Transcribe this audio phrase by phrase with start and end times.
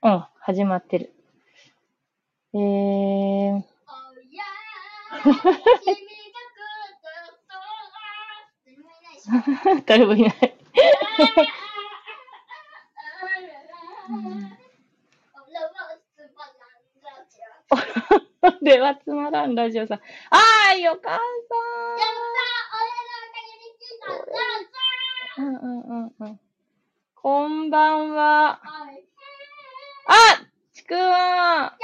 [0.00, 1.12] うん、始まってる。
[2.54, 3.62] えー、
[9.86, 10.32] 誰もいない。
[18.62, 20.00] ではつまらんラジオさん。
[20.30, 21.18] あー、よかっ
[25.36, 26.40] たうんうんうんうん。
[27.16, 28.60] こんばんは。
[30.08, 30.14] あ
[30.72, 31.76] ちくわ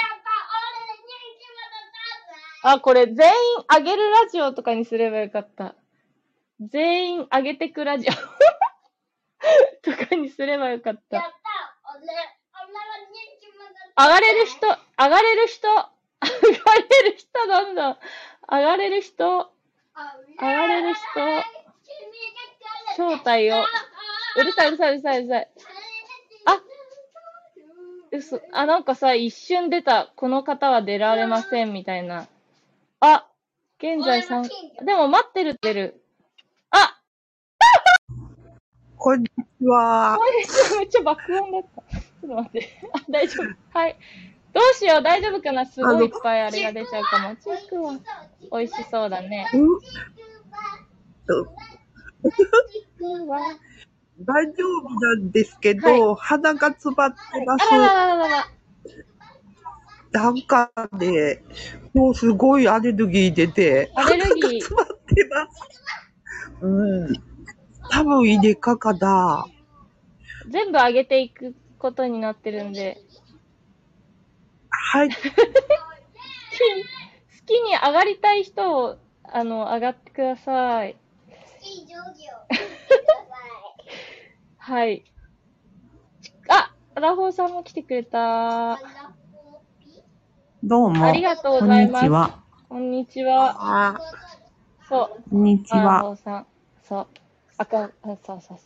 [2.66, 3.32] あ、これ全員
[3.68, 5.74] あげるラジオとかにすればよかった。
[6.60, 8.12] 全員あげてくラジオ
[9.84, 11.34] とかにすればよかった。
[13.96, 17.98] 上がれる人、上がれる人、上がれる人なんだ。
[18.50, 19.52] 上がれる人、
[20.40, 21.02] 上がれる人、
[22.96, 23.62] 正体を。
[24.36, 25.48] うるさいうるさいうるさいうるさい。
[28.14, 28.40] あ嘘。
[28.52, 30.12] あ、なんかさ、一瞬出た。
[30.16, 32.28] この方は出られません、みたいな。
[33.00, 33.26] あ、
[33.78, 36.00] 現在3、でも待ってるってる。
[36.70, 37.00] あ
[38.96, 39.32] こんにち
[39.64, 40.16] は。
[40.78, 41.82] めっちゃ爆音だった。
[41.82, 42.80] ちょっと待って。
[42.94, 43.78] あ、大丈夫。
[43.78, 43.96] はい。
[44.52, 45.66] どうしよう、大丈夫かな？
[45.66, 47.36] すごいいっぱいあれが出ちゃうかも。
[47.36, 47.98] チークは
[48.52, 49.50] 美味しそうだね。
[49.52, 49.68] うん
[54.20, 58.46] 大丈夫なんですけど、鼻が詰まってまあらららら。
[60.12, 61.42] なんかね、
[61.92, 65.74] もうすごいアレルギー出て、アレルギー鼻が詰まってます。
[66.62, 67.14] うん。
[67.90, 69.44] 多分イネ科かな。
[70.48, 72.98] 全部上げていくことになってるんで、
[74.70, 75.08] はい。
[75.10, 75.16] 好
[77.46, 80.96] きに上がりたい人を、あの、上がってください。
[84.66, 85.04] はい。
[86.48, 88.78] あ、ラホーさんも来てくれた。
[90.62, 91.04] どうも。
[91.04, 92.04] ありがとうごこんざいます。
[92.04, 92.42] にちは。
[92.70, 93.56] こんにちは。
[93.58, 94.00] あ
[94.88, 95.22] そう。
[95.28, 96.00] こんにちラは。
[96.00, 96.46] ホーさん。
[96.82, 97.06] そう。
[97.58, 98.58] 赤、あ、そうそうそう。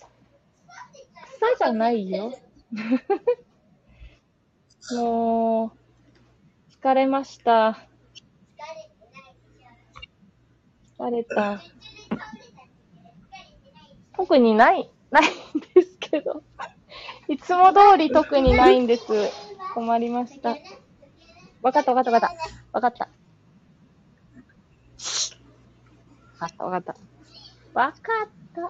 [1.56, 2.32] 草じゃないよ。
[4.94, 5.72] もう、
[6.80, 7.76] 疲れました。
[10.96, 11.60] 疲れた。
[14.16, 15.26] 特にない、ないん
[15.74, 16.42] ですけど。
[17.28, 19.04] いつも通り特にないんです。
[19.74, 20.56] 困りました。
[21.62, 22.36] わかったわかったわかった。
[22.72, 23.08] わかった。
[26.40, 26.94] わかったわかった。
[27.74, 28.62] わかった。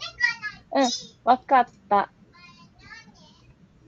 [0.81, 0.89] うん、
[1.25, 2.11] わかった。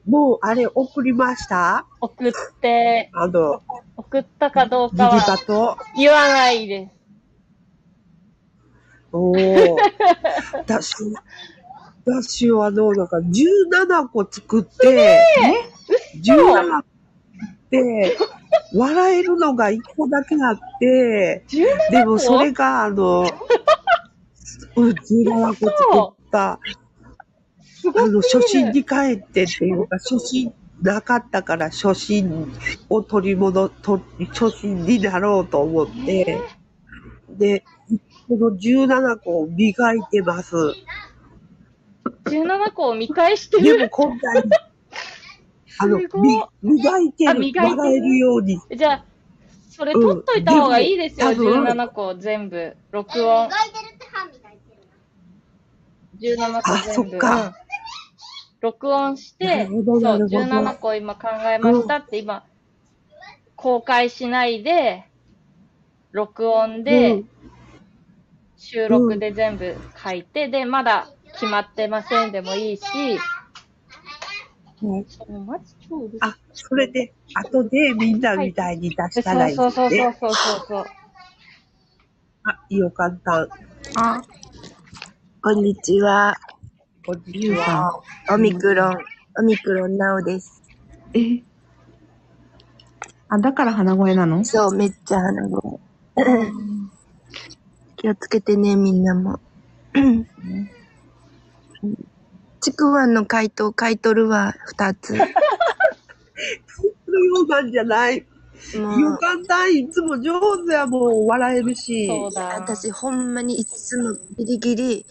[0.07, 1.87] もうあれ送りました？
[2.01, 3.63] 送って、あの、
[3.97, 5.77] 送ったかどうかはと？
[5.97, 6.93] 言わないです。
[9.13, 9.77] おー。
[10.55, 10.95] 私、
[12.05, 15.23] 私はあの、なんか17個作って、
[16.23, 16.85] 17個っ
[17.71, 18.17] て、
[18.75, 23.23] 笑えるのが1個だけあって、17でもそれがあの、
[24.77, 25.71] うん、17個作
[26.13, 26.59] った、あ
[28.07, 28.21] の。
[28.23, 32.53] 初心に帰ってっていうか、初心なかったから初心
[32.89, 34.01] を取り戻、と
[34.33, 36.39] 初心になろうと思って、
[37.29, 37.65] で、
[38.29, 40.55] この17個を磨いてます。
[42.31, 43.91] 17個を見返してでもる。
[43.91, 44.43] 今回、
[45.79, 45.99] あの、
[46.63, 48.61] 磨いてる、あ磨いてる笑えるように。
[48.75, 49.05] じゃあ、
[49.71, 52.77] それ取っといた方がいいですよ、うんでも多分17個全部。
[52.91, 53.49] 録音。
[56.21, 57.11] 17個あ全部。
[57.11, 57.55] そっかうん
[58.61, 62.45] 録音して、なそう、るほどなるほど17個今考えましたって今、
[63.57, 65.05] 公開しないで、
[66.13, 67.29] 録音で、うん
[68.63, 69.75] 収録で全部
[70.05, 72.83] 書いて、で、まだ決まってませんでもいいし、
[74.83, 75.07] うん
[76.21, 80.17] あ、それで、後でみんなみたいに出したらいいそうそうそうね。
[80.19, 80.87] そうそうそう。
[82.45, 83.49] あ、いいよ、簡単。
[83.97, 84.23] あ、
[85.43, 86.35] こんにちは。
[87.05, 88.03] こんにちゆうさんは。。
[88.31, 88.97] オミクロン、
[89.39, 90.63] オミクロンなおです。
[91.13, 91.43] え？
[93.29, 94.43] あ、だから鼻声なの？
[94.47, 95.79] そう、めっちゃ鼻声。
[97.97, 99.41] 気をつけてね、みんなも。
[102.61, 105.17] ちくわんの回答書いとるわ、二つ。
[105.17, 105.23] そ
[107.11, 108.19] のようなんじゃない。
[108.19, 109.67] よ、かった。
[109.69, 112.07] いつも上手やもん、笑えるし。
[112.07, 112.57] そうだ。
[112.57, 115.07] 私ほんまにいつもギリギリ、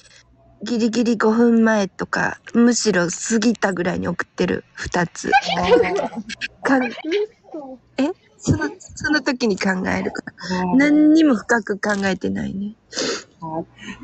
[0.63, 5.31] ギリギリ5分前とか、むしろ過ぎたぐらいに送ってる、二つ。
[6.63, 6.91] か んえ？
[8.37, 10.65] その、その時に考えるから。
[10.75, 12.75] 何にも深く考えてないね。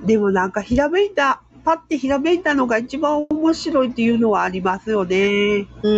[0.05, 1.41] でもなんかひらめいた。
[1.65, 5.65] パッてひらめいたのが一番面白いっていうのはありますよね。
[5.81, 5.89] う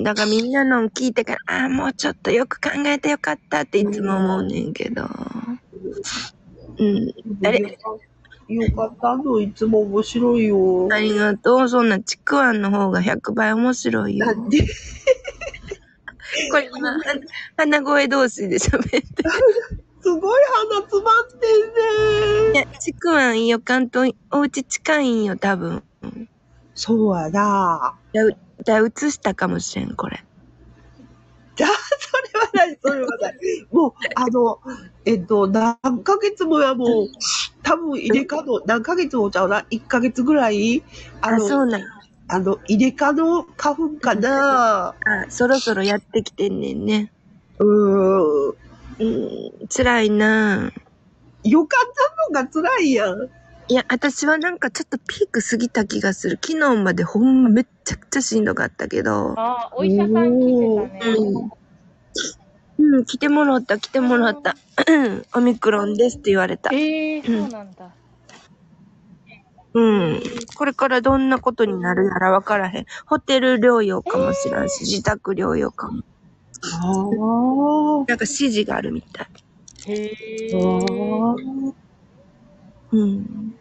[0.00, 0.02] ん。
[0.02, 5.02] だからみんなの聞いてから、ああ、もうちょっとよく考えてよかったっていつも思うねんけど。
[5.02, 7.14] うん。
[7.46, 7.78] あれ
[8.48, 10.88] よかったの、いつも面白いよ。
[10.90, 11.68] ありがとう。
[11.68, 14.26] そんなちくわんの方が100倍面白いよ。
[14.26, 14.66] なんで？
[16.50, 16.68] これ
[17.56, 19.04] 鼻声同士で喋ってる。
[20.04, 21.40] すごい鼻詰まってん
[22.52, 22.52] ね。
[22.52, 23.58] いや、ちくわんいいよ。
[23.58, 25.82] 関東、お家近いんよ、多分。
[26.74, 27.94] そうやな。
[28.12, 28.26] じゃあ、
[28.64, 30.22] じゃあ映したかもしれん、これ。
[31.56, 33.34] じゃあ、それはない、それはない。
[33.72, 34.60] もう、あの、
[35.06, 37.08] えっと、何ヶ月もやもう、
[37.62, 40.82] 多分入れ替の、何ヶ月もちゃうな、1ヶ月ぐらい、
[41.22, 41.82] ああ、の、そうなん。
[42.28, 44.88] あの、入れ替の花粉かな。
[44.88, 44.94] あ、
[45.30, 47.10] そろそろやってきてんねんね。
[47.58, 48.63] うーん。
[48.98, 50.72] うん、辛いな
[51.44, 51.92] よかっ
[52.32, 53.28] たのが辛いやん。
[53.66, 56.38] いや、私はなんかちょっとピーク過ぎた気がする。
[56.42, 59.34] 昨日までほんまめっちゃくちゃしんどかったけど。
[59.38, 61.14] あーお医者さん来てたね。
[62.78, 62.96] うん。
[62.96, 64.56] うん、来てもらった、来てもらった。
[64.86, 66.70] う んオミクロンですって言われた。
[66.74, 67.90] えー、そうなんだ。
[69.74, 70.22] うん。
[70.54, 72.86] これからどんなことになるやらわからへん。
[73.06, 76.02] ホテル療養かもしらんし、自宅療養かも。
[76.72, 78.04] ああ。
[78.08, 79.26] なんか指示があるみたい。
[79.86, 81.34] へあー。
[81.36, 81.74] ー
[82.92, 83.54] うん。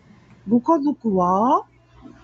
[0.47, 1.65] ご家族は？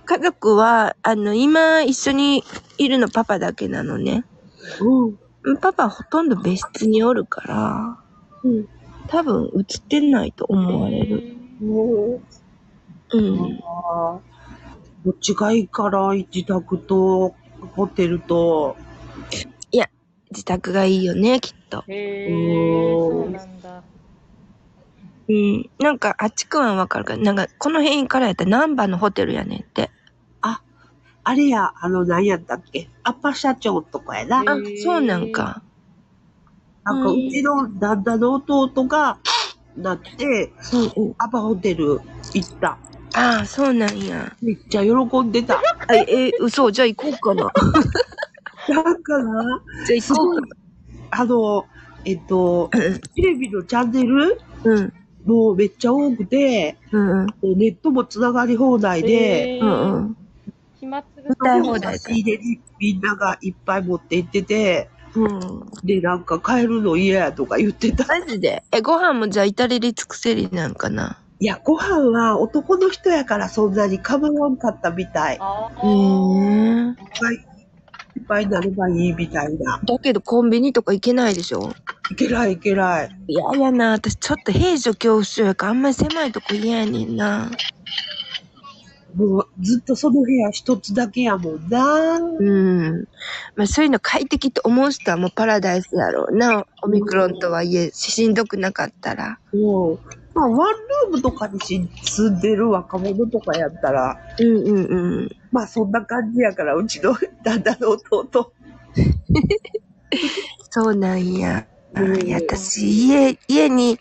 [0.05, 2.43] 家族は、あの、今一緒に
[2.77, 4.25] いるのパパだけなのね。
[4.81, 5.19] うん。
[5.43, 7.97] うんパパほとんど別室におるから、
[8.43, 8.67] うん。
[9.07, 11.35] 多分映ってないと思われる。
[11.61, 12.21] も
[13.11, 13.59] うん。
[15.05, 17.35] どっちがいいから、自宅と
[17.75, 18.75] ホテルと。
[20.31, 21.83] 自宅がいいよね、きっと。
[21.87, 23.83] へー、そうなんだ。
[25.27, 25.69] うん。
[25.79, 29.91] なんか、あっちくんはわかるから、なんか、この辺からやったら南波のホテルやねんって。
[31.23, 32.89] あれや、あの、何やったっけ？
[33.03, 34.41] アッパ社長とかやな。
[34.41, 35.61] へあー、そうなんか。
[36.83, 39.19] なんか、うちの旦那の弟が、
[39.77, 41.15] なって、うんうん。
[41.19, 42.01] アパホテル
[42.33, 42.79] 行った。
[43.13, 44.35] ああ、そうなんや。
[44.41, 44.91] めっちゃ喜
[45.21, 45.59] んでた。
[45.87, 47.51] あえ、嘘じゃあ行こうかな。
[48.69, 49.23] だから、
[49.85, 50.47] じゃあ行こうか
[51.11, 51.65] あの、
[52.05, 52.69] えっと、
[53.15, 54.35] テレビのチャンネルな。
[54.63, 54.93] うん。
[55.25, 57.27] もうめっちゃ多くて、うんうん。
[57.57, 60.17] ネットもつながり放題で、うんうん。
[60.79, 65.71] 暇つぶ歌い放題か差し入れにみんながいっぱい持って行ってて、うん。
[65.83, 68.05] で、なんか帰るの嫌やとか言ってた。
[68.07, 68.63] マジで？
[68.71, 71.17] え、ご飯もじゃあ至れり尽くせりなんかな？
[71.41, 75.35] いや、ご飯は男の人やからそんなに構わんかったみたい。
[75.35, 76.95] へーえ。
[76.95, 77.45] ぱい、
[78.19, 79.79] いっぱいなればいいみたいな。
[79.83, 81.71] だけどコンビニとか行けないでしょ？
[82.11, 83.09] いけないいけない。
[83.27, 83.91] いややな。
[83.91, 87.49] 私ちょっと平所恐怖症やからあんまり狭いとこ嫌やねんな。
[89.15, 92.19] もうずっとその部屋一つだけやもんな。
[92.19, 93.07] うん。
[93.55, 96.65] まあそういうの快適と思う人はもうパラダイスやろうな。
[96.83, 99.39] オミクロンとはいえ、しんどくなかったら。
[99.53, 99.99] もう、
[100.33, 105.29] まあ、ワンルームとかにし住んでる若者とかやったら、うんうんうん。
[105.51, 108.53] まあそんな感じやから、うちの旦那の弟。
[110.71, 111.67] そうなんや。
[111.95, 113.97] あうんいや私、家、家に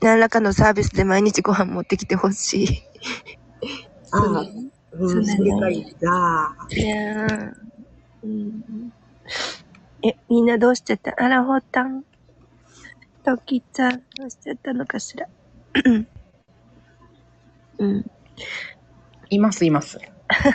[0.00, 2.68] 何らかのサービスで毎日ご飯持ってきてほしい。
[4.12, 4.44] ああ、
[4.92, 6.56] うん、それがいいな。
[6.70, 7.52] いやー
[8.22, 8.92] うん。
[10.02, 11.12] え、みんなどうしてた？
[11.18, 12.04] あらほたん。
[13.24, 15.26] ときちゃん、どうしちゃったのかしら？
[17.78, 18.04] うん。
[19.30, 19.98] います、います。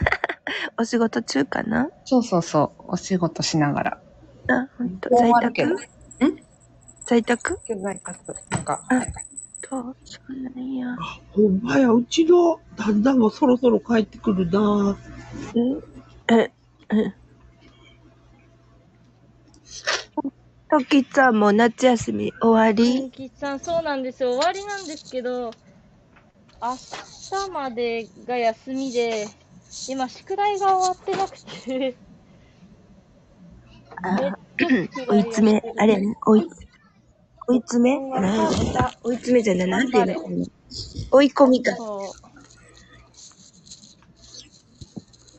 [0.78, 1.90] お仕事中かな？
[2.06, 2.84] そうそうそう。
[2.94, 4.02] お仕事しながら。
[4.48, 5.10] あ、ほんと。
[5.10, 5.42] 終在。
[5.54, 5.76] 宅
[7.06, 7.60] 在宅？
[7.68, 8.36] 今日在宅。
[8.50, 9.02] なんか、あ
[9.62, 10.96] と、そうなんや。
[11.32, 14.98] ほんまや、うちの旦那もそろそろ帰ってくるな。
[16.30, 16.52] え、え、
[16.92, 17.14] え。
[20.70, 23.02] ときちゃんも夏休み終わり？
[23.04, 24.34] みきさん、そうなんですよ。
[24.34, 25.52] 終わりなんですけど、
[26.62, 26.76] 明
[27.48, 29.28] 日までが休みで、
[29.88, 31.96] 今、宿題が終わってなくて、
[34.04, 34.38] あ
[35.10, 36.02] 追い詰め、あれ？
[36.26, 36.50] 追い、
[37.48, 38.00] 追い詰め？
[39.04, 40.06] 追い詰めじゃない、なんていう
[40.40, 40.46] の？
[41.12, 41.76] 追い込みか。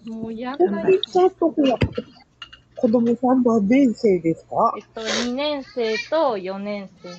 [0.07, 1.01] もうやおばい。
[2.81, 4.73] 子供さん何年生ですか？
[4.77, 7.11] えっと、2年生と4年生。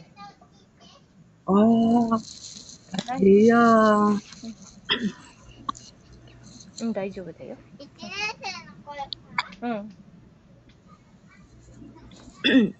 [1.45, 4.19] ああ、いやー。
[6.81, 7.55] うん、大丈夫だよ。
[7.77, 9.03] 一年生の頃、
[9.61, 9.89] うん。
[12.43, 12.73] 一年生の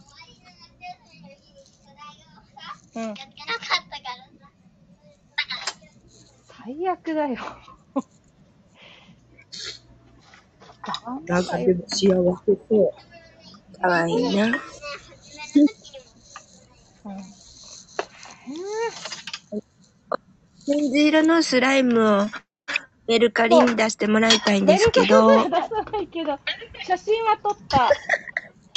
[0.00, 2.56] 終わりの夏休みの日に宿題をさ、
[2.94, 3.02] うん。
[3.02, 4.48] やってなかったからさ。
[6.48, 7.36] 最最悪だよ。
[11.26, 12.12] なんかでも幸せ
[12.68, 12.94] そ
[13.74, 13.80] う。
[13.80, 14.46] かわいいな。
[14.46, 14.52] うん
[20.68, 22.26] オレンジ色のスライムを
[23.08, 26.38] メルカリに出してもらいたいんですけど、メルカリでは出さないけど、
[26.86, 27.90] 写真は撮った。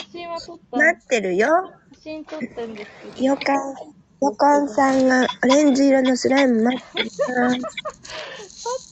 [0.04, 0.78] 写真は撮った。
[0.78, 1.48] なってるよ。
[1.94, 3.24] 写真撮ったんですけど。
[3.24, 3.74] よかん、
[4.22, 7.52] よかんさんがオレンジ色のスライム待ってるな。
[7.54, 7.60] 撮っ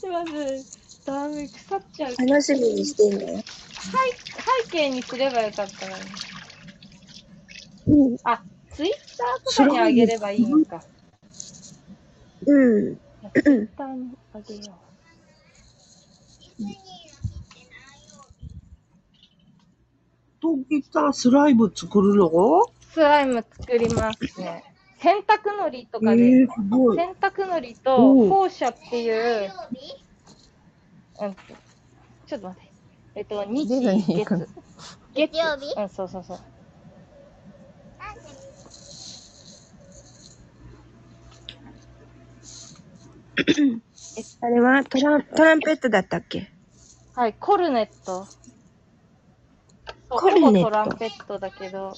[0.02, 0.83] てます。
[1.06, 2.16] ダメ、腐っちゃう。
[2.28, 3.40] 楽しみにしてんだよ。
[3.40, 3.48] 背
[4.66, 6.04] 背景にすればよかったのに。
[8.10, 8.18] うん。
[8.24, 8.42] あ、
[8.72, 10.82] ツイッターとかにあげればいいのか。
[12.46, 12.96] うん。
[12.96, 13.00] ツ
[13.36, 14.62] イッターにあげよ
[20.42, 22.28] 東京さんスライム作るの？
[22.28, 22.32] う。
[22.92, 24.64] スライム作りますね。
[25.00, 26.98] 洗濯のりとえかで、ー、すごい。
[26.98, 27.98] 洗濯のりと
[28.30, 29.10] 放射ってい
[29.46, 29.52] う、
[31.28, 31.36] うん、
[32.28, 32.72] ちょっと待って。
[33.16, 34.46] えっと、日、ディズニー行くの？
[34.46, 34.52] 月。
[35.16, 35.74] 月曜日？
[35.80, 36.40] うん、そうそうそう。
[44.42, 46.52] あれはトラントランペットだったっけ？
[47.16, 48.26] はい、コルネット。
[50.10, 51.94] そうコルネットほぼトランペットだけど、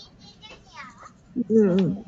[1.50, 2.05] うんうん。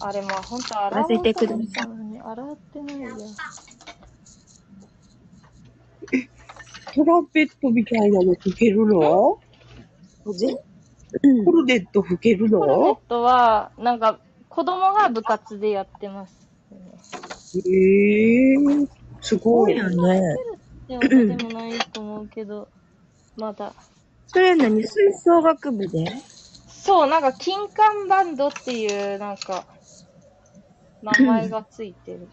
[0.00, 1.88] あれも本当洗おう混ぜてください
[2.20, 3.16] 洗ってないよ。
[6.94, 9.38] トランペットみたいなの吹けるの？
[10.24, 14.18] うんコルネット吹けるコルネッのトは、なんか、
[14.48, 16.48] 子供が部活でやってます。
[17.54, 17.58] え
[18.52, 18.88] えー、
[19.20, 19.76] すごい。
[19.76, 20.20] よね。
[20.88, 22.68] でも、ないと思うけど、
[23.36, 23.74] まだ。
[24.26, 24.82] それは何？
[24.82, 26.06] 吹奏楽部で？
[26.68, 29.66] そう、なんか、金管バンドっていう、なんか、
[31.02, 32.28] 名前がついてる。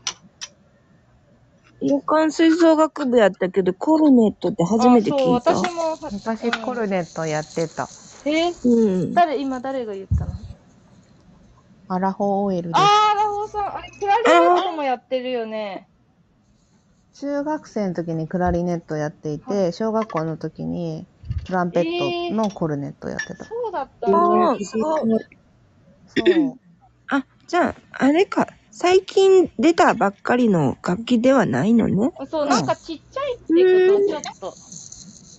[1.81, 5.51] 予感吹奏楽部やったけど、コルネットって初めて聞いた。
[5.51, 7.89] あそう、私もは、昔コルネットやってた。
[8.25, 8.51] え？
[8.63, 9.13] うん。
[9.15, 10.33] 誰、今誰が言ったの？
[11.87, 12.77] アラフォー OL です。
[12.77, 15.87] あー、ラホーさん、あれ、クラリネットもやってるよね。
[17.13, 21.07] 中学生の時にクラリネットやっていて、小学校の時に
[21.43, 21.85] トランペッ
[22.29, 23.45] トのコルネットやってた。
[23.45, 24.17] そうだったんだ。
[24.17, 25.19] ああ、そう。
[26.07, 26.59] そう。
[27.09, 28.58] あ、じゃあ、あれか。
[28.71, 32.11] 最近出たばっかりの楽器ではないのね。
[32.29, 34.53] そう、なんかちっちゃいっていうこと、ちょっと。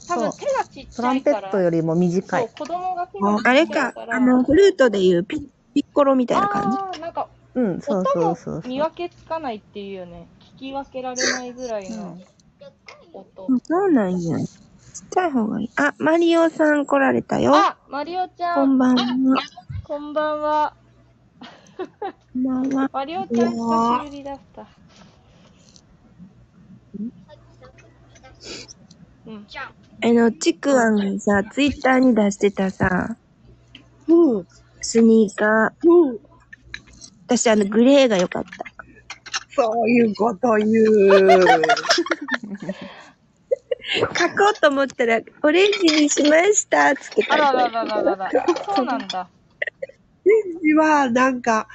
[0.08, 1.30] 多分手がちっちトランペ。
[1.30, 3.94] ットよりも短そうい。、子供が手がちっちゃあれいか。
[4.10, 6.78] あの、フルートでいうピピッコロみたいな感じ。
[6.78, 8.68] あーなんか、うん、そうそうそうそう。
[8.68, 10.26] 見分けつかないっていうよね。
[10.56, 12.18] 聞き分けられないぐらいの
[13.12, 13.46] 音。
[13.46, 14.38] うんそうなんや。
[14.38, 14.46] ちっ
[15.10, 15.70] ちゃい方がいい。
[15.76, 17.54] あ、マリオさん来られたよ。
[17.54, 19.36] あ、マリオちゃん、こんばんは。
[19.84, 20.79] こんばんは。
[21.80, 22.90] こんばんは。
[22.92, 24.66] マリオちゃん久しぶりだった。
[29.26, 29.46] うん。
[30.02, 33.16] あの、ちくわんがさ、ツイッターに出してたさ、
[34.08, 34.46] うん。
[34.82, 35.88] スニーカー。
[35.88, 36.18] うん。
[37.26, 38.50] 私、あの、グレーが良かった。
[39.54, 41.40] そういうこと言う。
[43.90, 48.30] 書こうと思ったら、オレンジにしましたつって書いてあらららららら。
[48.74, 49.28] そうなんだ。
[50.24, 51.68] レンジは、なんか、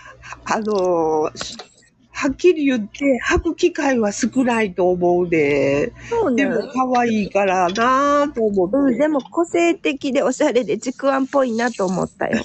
[0.45, 1.75] あのー
[2.17, 5.91] はっきり言って、履く機会は少ないと思うで。
[6.09, 8.77] そうなのでも、可愛いからなぁと思って。
[8.77, 12.41] うん、でも個性的でおしゃれでちくわんっぽいなと思ったよ。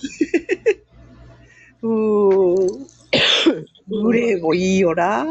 [1.83, 2.87] うーん。
[4.03, 5.25] グレーもいいよな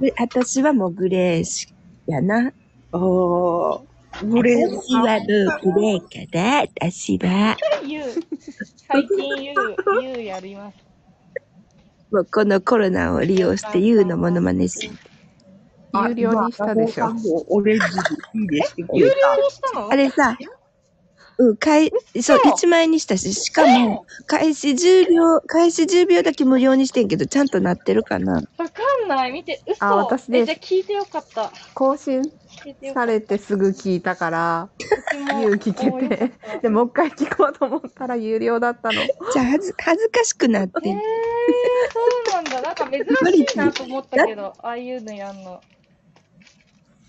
[0.00, 1.72] で私はもうグレーし
[2.06, 2.52] やな。
[2.92, 3.80] あー
[4.24, 7.56] グレーも私はもうグレーかな、私は。
[8.92, 9.54] 最近ゆう、
[10.02, 10.76] ゆうやります。
[12.10, 14.90] もうこのコロナを利用してユウのモノマネし。
[15.94, 17.10] 有料にしたでしょあ。
[17.10, 17.86] もうオレンジ
[18.38, 19.10] にいいねしてく有料。
[19.10, 19.92] にしたの？
[19.92, 20.36] あれさ、
[21.38, 28.34] うん、かい、そう、1万円にしたし、しかも、開始10秒、開始10秒だけ無料にしてんけど、ちゃんとなってるかな？
[28.34, 29.32] わかんない。
[29.32, 29.84] 見て、嘘。
[29.84, 31.52] あ私ですえ、じゃあ聞いてよかった。
[31.74, 32.39] 更新聞いてよかった。
[32.92, 34.68] されてすぐ聞いたから、
[35.10, 36.32] 私も言う聞けて。
[36.62, 39.02] で、もう一回聞こうと思ったら有料だったの。
[39.32, 41.00] じゃあ、恥ず、恥ずかしくなってえー、ん。
[41.92, 42.00] そ
[42.30, 42.62] うなんだ。
[42.62, 45.60] なんか珍しいなと思ったけど、ああいうのやんの。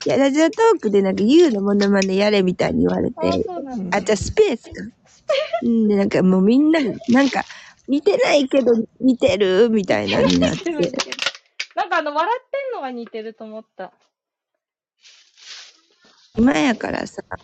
[0.05, 3.97] いや、ラジオトークでなんか、ユウのモノマネやれみたいに言われああ、て、そうなんだ。
[3.97, 4.71] あ、じゃあスペースか。
[5.63, 6.79] うん、で、なんかもうみんな、
[7.09, 7.43] なんか、
[7.87, 10.71] 似てないけど似てるみたいなになっ似て
[11.75, 13.91] なんかあの、笑ってんのが似てると思った。
[16.37, 17.21] 今やからさ、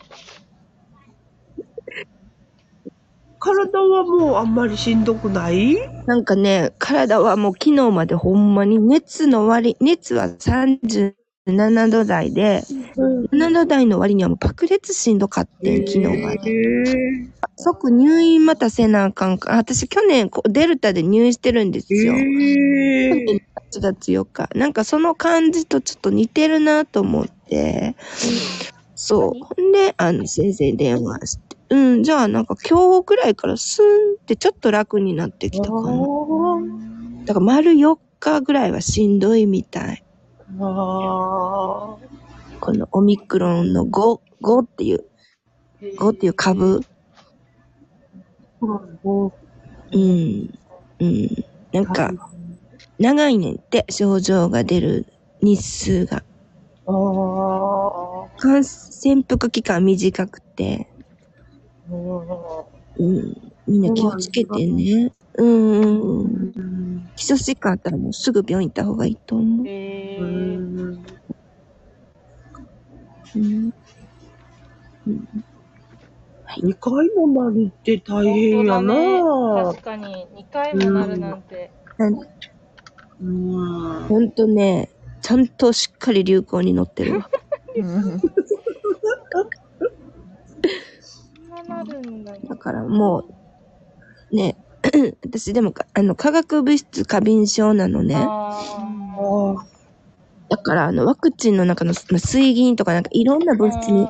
[3.39, 5.75] 体はもうあんまりしんどくない？
[6.05, 12.63] なんかね、体はもう昨日までほんまに熱の割り、熱は37度台で、
[13.31, 16.49] 7度台の割にはもう爆裂しんどかってん、昨日まで。
[16.51, 17.27] へ
[17.59, 19.55] 即入院またせなあかんか。
[19.57, 22.03] 私去年こうデルタで入院してるんですえ。
[22.05, 22.13] よ。
[22.13, 22.19] へ
[23.09, 23.11] え。
[23.71, 24.47] 8月4日。
[24.55, 27.95] なんかその感じとちょっと似てるなと思って。
[28.97, 29.31] そう。
[29.39, 31.57] ほんで、あの、先生に電話して。
[31.69, 33.87] うん、じゃあなんか今日くらいからスーン
[34.21, 35.91] ってちょっと楽になってきたかな。
[37.25, 40.03] だから丸4日ぐらいはしんどいみたい。
[40.59, 41.97] あ
[42.59, 45.05] このオミクロンの5、5っていう、
[45.81, 46.81] 5っていう株。
[48.61, 48.65] あ。
[48.65, 50.53] うん。
[50.99, 51.45] うん。
[51.71, 52.11] なんか、
[52.97, 55.05] 長いねんって、症状が出る
[55.41, 56.23] 日数が。
[56.87, 58.39] ああ。
[58.39, 60.87] 感潜伏期間短くて。
[61.89, 63.53] うん。
[63.67, 65.13] みんな気をつけてね。
[65.37, 67.09] うんうんうん。
[67.15, 69.67] 基礎疾患あったらもうすぐ病院行った方がいいと思う。
[69.67, 70.99] えうー、ん
[73.35, 73.73] うん。
[76.63, 79.21] 二回もなるって大変やなね
[79.73, 81.71] 確かに、2回もなるなんて。
[83.19, 84.03] うん。
[84.07, 84.89] ほんとね、
[85.21, 87.29] ちゃんとしっかり流行に乗ってるわ。
[92.47, 93.25] だからも
[94.31, 94.55] う、ね、
[95.23, 98.15] 私でもか、あの、化学物質過敏症なのね。
[100.49, 104.07] だから、あの、ワクチンの中のまあ水銀とかなんかいろんな物質に、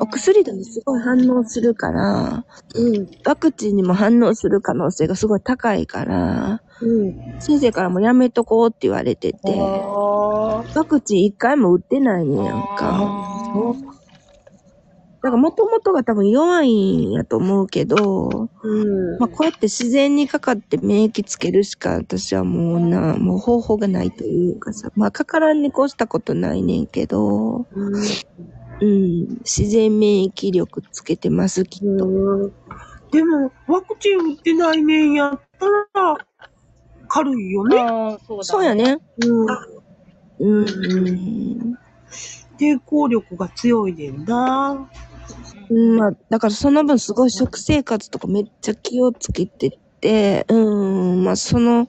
[0.00, 2.44] お薬ともすごい反応するから、
[2.74, 3.08] うん。
[3.24, 7.40] ワクチンにも反応する可能性がすごい高いから、うん。
[7.40, 9.38] 先生からもやめとこうって言われてて。
[9.44, 12.76] ワクチン一回も打ってないねんやんか。
[12.80, 13.36] あ
[15.22, 18.84] だから元々が多分弱いんやと思うけど、う
[19.16, 19.18] ん。
[19.18, 27.94] まあこうやって自然にかかって免疫つけるしか私はもうな、もう方法がないというかさ、まあかからんに越したことないねんけど、うん。
[28.78, 32.06] うん、自然免疫力つけてます、きっと。
[32.06, 32.52] うん
[33.10, 35.66] でも、ワクチン打ってないねんやった
[36.00, 36.18] ら、
[37.06, 37.78] 軽いよね。
[37.78, 38.74] あー、そうだ、そうや。
[38.74, 38.98] ね。
[39.24, 39.46] うん。
[40.38, 41.78] うん、うん。
[42.58, 44.88] 抵抗力が強いねんな。
[45.68, 51.88] うん、まあ、だからその分すごい食生活とかめっちゃ気をつけてて、うん、まあその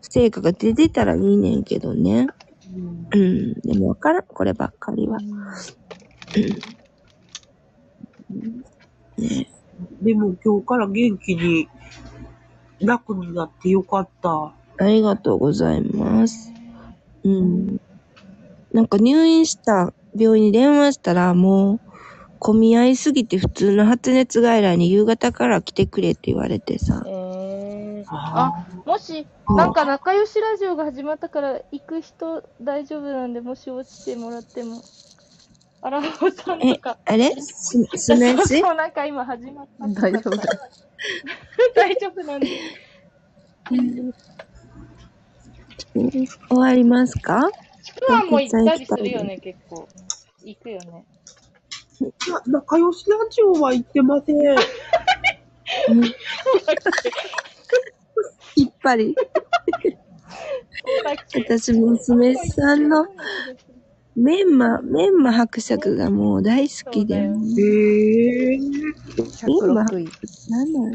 [0.00, 2.28] 成果が出てたらいいねんけどね。
[2.74, 5.18] うんうん、でもわからん、こればっかりは。
[9.16, 9.48] ね
[10.02, 11.68] でも今日から元気に
[12.84, 14.52] 楽になってよかった。
[14.78, 16.52] ありがとうございます。
[17.24, 17.80] うん。
[18.72, 21.80] なんか入院した病院に電話したらもう
[22.38, 27.02] 混み合いすぎて普通の発熱外来に夕方から来てくれって言われてさ。
[27.06, 34.82] えー、ああ、もし、あなんか仲良しラジオが始まったから行く人大丈夫なんで、もし落ちてもらっても。
[35.86, 36.96] あらほさんとか。
[37.04, 37.30] あれ？
[37.42, 39.86] す、すなしそう、なんか今始まった。
[40.00, 40.30] 大丈夫
[41.74, 42.24] 大丈夫。
[42.24, 42.48] なんで。
[46.48, 47.50] 終わりますか
[47.82, 49.86] ちくわも行ったりするよね、結構。
[50.42, 51.04] 行くよね。
[52.46, 54.36] 仲良しラジオは行ってません。
[58.54, 59.14] きっぱり。
[61.46, 63.06] 私、娘さんの
[64.16, 67.14] メンマ、メンマ伯爵がもう大好きで。
[67.14, 68.58] そうだよへえ。
[68.58, 70.08] 106位。
[70.50, 70.86] なんだろ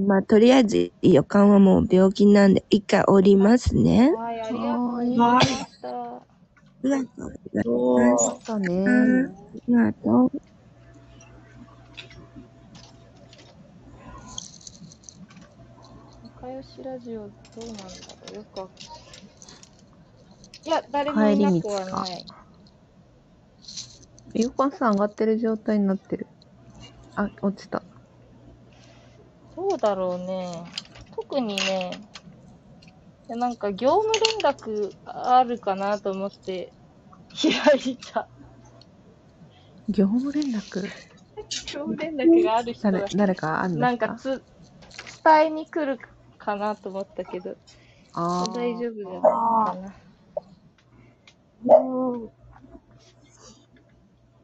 [0.00, 4.12] まあ、とりあえず予感はもう病気なんで、一回降りますね。
[4.16, 5.88] はい、ありがとうございました。
[5.88, 6.22] あ
[6.84, 8.46] りがとうございます。
[8.46, 8.84] そうね。
[8.88, 10.53] ありがとう。
[16.54, 18.34] 仲良しラジオどうなんだろう？
[18.36, 19.24] よくわかんない。
[20.64, 22.24] いや、誰もいなくはない。
[24.34, 26.28] ゆうこんさん上がってる状態になってる。
[27.16, 27.82] あ、落ちた。
[29.56, 30.64] どうだろうね。
[31.10, 31.90] 特にね、
[33.28, 36.72] いやなんか業務連絡あるかなと思って
[37.42, 37.52] 開
[37.92, 38.30] いた。
[39.88, 40.88] 業務連絡？
[41.66, 44.44] 業務連絡がある人が、誰誰かあんなのんかつ、
[45.24, 45.98] 伝えに来る
[46.44, 47.56] かなと思ったけど、
[48.12, 49.76] あ大丈夫じゃないか
[51.66, 51.76] な。
[51.76, 52.30] うん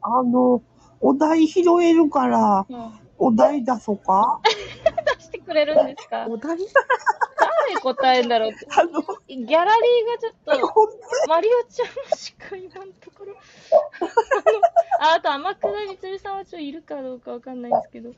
[0.03, 0.63] あの、
[0.99, 4.41] お題拾えるから、うん、お題出そうか？
[5.17, 6.25] 出してくれるんですか？
[6.27, 6.57] お題？
[6.57, 8.65] 誰答えんだろうって。
[8.75, 8.89] あの、
[9.27, 13.35] ギャラリーがちょっと、マリオちゃんしか今のところ。
[14.99, 18.11] あ、あと、天下りつるさんはちょっといるかどうかわかんないんですけど。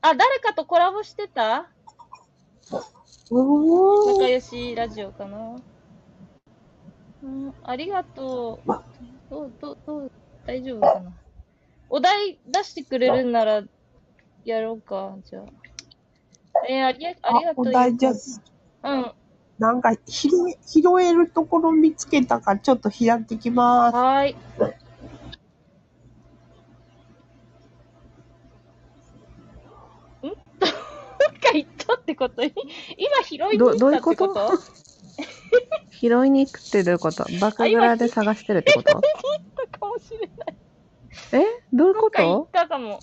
[0.00, 1.68] あ、誰かとコラボしてた？
[3.30, 4.12] おー。
[4.12, 5.56] 仲良しラジオかな。
[7.22, 8.70] うん、ありがとう。
[9.30, 10.12] どう、どう、どう、
[10.46, 11.12] 大丈夫かな。
[11.88, 13.62] お題出してくれるんなら、
[14.44, 15.42] やろうか、じゃあ。
[16.68, 17.68] えーありありがとう。
[17.68, 19.12] お題じゃ、うん。
[19.58, 23.96] なんか拾え、拾えるところ見つけたからちょっと開いてきます。
[23.96, 24.32] はーい。
[30.26, 32.42] んどっか行ってこと？
[32.44, 32.52] 今
[33.24, 34.34] 拾いに行ったってこと？
[34.34, 34.58] どどういう
[35.90, 37.24] 拾いに行くってどういうこと？
[37.40, 38.92] バクグラで探してるってこと？
[38.92, 39.02] 行っ
[39.70, 40.56] たかもしれない。
[41.32, 41.62] え？
[41.72, 43.00] どういうこどっか行っとたかも。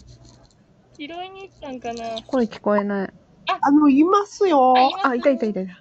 [0.97, 2.21] 拾いに行ったんかな？
[2.27, 3.13] 声聞こえない。
[3.61, 4.73] あの、いますよ。
[5.03, 5.73] あ、いたいたいたいた。
[5.73, 5.75] あ、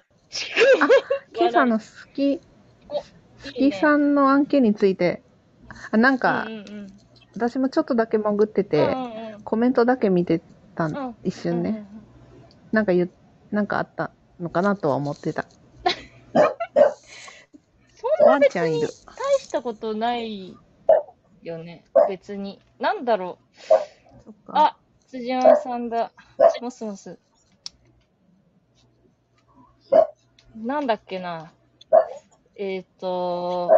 [1.35, 2.39] 今朝の好き、
[2.89, 3.03] 好
[3.51, 5.21] きさんんの案件について、
[5.91, 6.87] あなんか、うんうんうん。
[7.35, 10.41] 私もちょっとだけ潜ってて、うんうんコメントだけ見て
[10.73, 11.15] たん、うん。
[11.23, 11.69] 一瞬ね。
[11.69, 11.92] うんうんうん
[12.73, 13.11] なんか言う、
[13.51, 15.45] なんかあったのかなとは思ってた。
[17.93, 18.87] そんワな別にンちゃんいる。
[18.87, 20.57] 大したことない
[21.43, 21.85] よね。
[22.09, 22.59] 別に。
[22.79, 23.61] なんだろう。
[24.25, 26.11] そっかあ、辻山さんだ。
[26.61, 27.19] もすもす。
[30.55, 31.53] なんだっけな。
[32.55, 33.69] えっ、ー、と、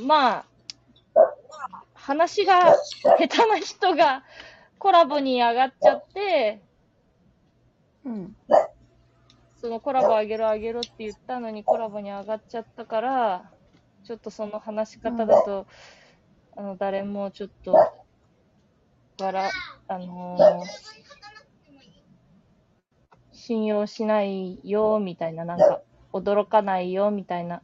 [0.00, 0.44] まあ、
[1.94, 2.76] 話が
[3.18, 4.22] 下手な人が
[4.78, 6.62] コラボに上がっちゃって、
[8.04, 8.36] うん。
[9.56, 13.52] そのコラボあげろあげろって言ったのにコラボに上がっちゃったから、
[14.04, 15.66] ちょっとその話し方だと、
[16.56, 17.92] あの、誰もちょっと、わ
[19.32, 19.50] ら、
[19.88, 20.94] あのー
[23.36, 27.62] 信用しないよ、みたいな、なんか、驚かないよ、みたいな、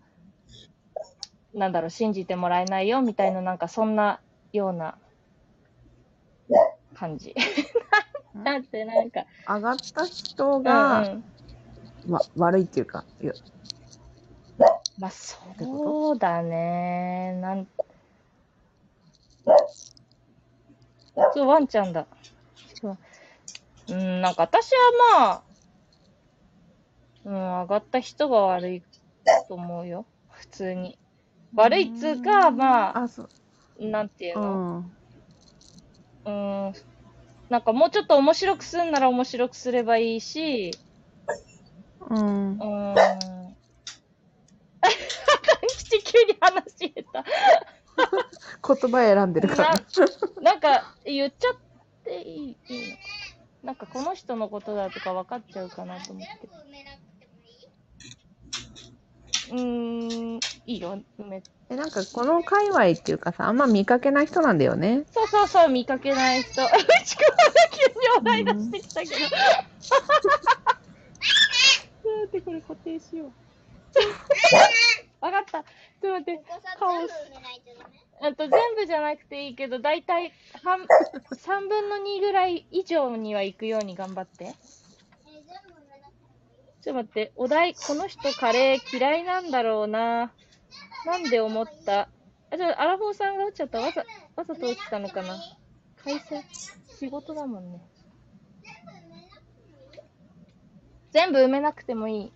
[1.55, 4.21] なんだろう、信じてもらえないよ、みたいな、なんか、そんな
[4.53, 4.99] ような
[6.95, 7.35] 感じ。
[8.45, 11.25] だって、なんか、上がった人うんが、うん
[12.09, 13.33] わ悪いっていうか、いや
[14.99, 17.39] まあ、そうだね。
[17.41, 17.67] なん、
[21.35, 22.07] そう、ワンちゃんだ。
[22.81, 22.99] そう
[23.89, 24.79] うん、なんか私は
[25.19, 25.43] まあ、
[27.25, 28.83] うん、上がった人が悪い
[29.49, 30.07] と思うよ。
[30.31, 30.99] 普通に。
[31.55, 33.09] 悪いっつうか、まあ、あ。
[33.79, 34.93] なんていううの、ん。
[36.25, 36.73] うん、
[37.51, 40.71] なんかもうちょっと面白くすんなら面白くすればいいし、
[42.09, 42.59] うんう。
[42.59, 43.57] ーん。
[45.69, 47.31] 吉急に話し下手。
[48.81, 49.75] 言葉選んでるから。
[49.75, 51.55] ななんか、言っちゃっ
[52.05, 52.97] ていいいいの
[53.63, 56.49] なんかこの人のことだとか分かっちゃうかなと思って。
[59.51, 61.43] うーん、いいよ、梅。
[61.71, 65.05] え、なんかこの界隈っていうかさ、あんま見かけない人なんだよね。
[65.13, 66.51] そうそうそう、見かけない人。
[66.51, 66.75] うちくわが
[67.71, 69.13] 急にお題出してきたけど。
[69.13, 69.29] 待
[72.27, 73.33] って、これ固定しよう。
[75.21, 75.63] 分かった。
[75.63, 76.45] ちょっと待って、
[76.79, 77.13] カオス。
[78.23, 80.33] あと全部じゃなくていいけど、だいたい
[80.63, 84.55] 半3分の2ぐらい以上には行くように頑張って。
[86.83, 90.33] ちょっと待って、お題、この人カレー嫌いなんだろうな。
[91.07, 92.09] なんで思った？
[92.51, 93.81] あ、じゃあ、アラフォーさんが落ちちゃった。
[93.81, 94.05] わざ、
[94.37, 95.37] わざと落ちたのかな
[96.03, 96.43] 会社、
[96.99, 97.81] 仕事だもんね。
[101.13, 102.33] 全部埋めなくてもいい。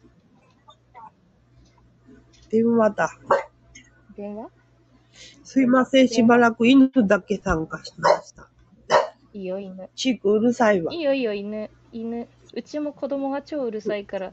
[2.51, 3.11] 電話だ。
[4.17, 4.51] 電話？
[5.43, 8.51] すいません、しばらく犬だけ参加しました。
[9.33, 9.89] いいよ、犬。
[9.95, 10.97] チークうるさいわい。
[10.97, 11.71] いよいいよ、犬。
[11.95, 12.29] 犬。
[12.53, 14.33] うちも子供が超うるさいから、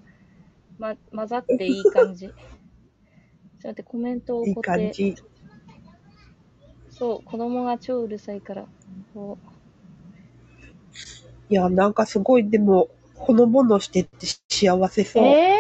[0.80, 2.28] ま、混ざっていい感じ。
[2.28, 2.34] ちょっ
[3.62, 4.86] と待って、コメントをいい固定。
[4.86, 5.16] 感じ。
[6.90, 8.66] そう、子供が超うるさいから。
[9.14, 9.38] こ
[11.50, 15.24] いや、なんかすごい、でも、ほのぼのしてて幸せうそう。
[15.24, 15.58] え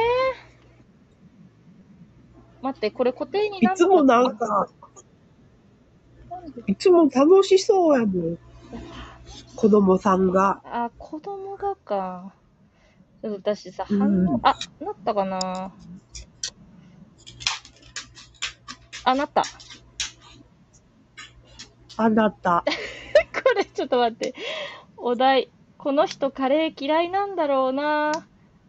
[2.62, 4.70] ー、待って、これ固定にいつもなんか、
[6.66, 8.38] いつも楽しそうやもん。
[9.56, 10.62] 子供さんが。
[10.66, 12.34] あ、子供がか。
[13.24, 15.72] 私さ、うん反応、あ、なったかな
[19.04, 19.44] あ、なった。
[21.98, 22.64] あなた。
[23.44, 24.34] これ、ちょっと待って。
[24.98, 25.50] お題。
[25.78, 28.12] この人カレー嫌いなんだろうな。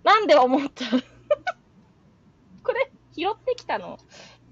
[0.02, 0.84] なんで思った？
[2.64, 3.98] これ、拾ってきたの？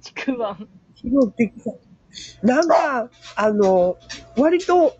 [0.00, 0.68] ちくわん。
[0.94, 1.72] 拾ってきた。
[2.46, 3.96] なんか、あの、
[4.36, 4.94] 割と、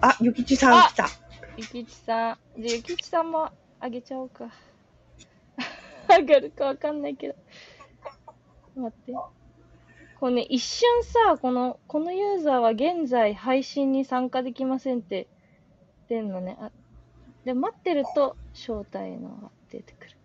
[0.00, 1.08] あ、ゆきちさん来た。
[1.56, 2.62] ゆきちさん。
[2.62, 4.48] じゃあ、ゆきちさんもあげちゃおうか。
[6.08, 7.34] あがるかわかんないけど。
[8.76, 9.12] 待って。
[10.20, 15.26] これね、一瞬さ、この、このユーザーは現在配信に参加できませんって
[16.08, 16.56] 出んのね。
[16.60, 16.70] あ
[17.44, 20.16] で、待ってると招待のが出てくる。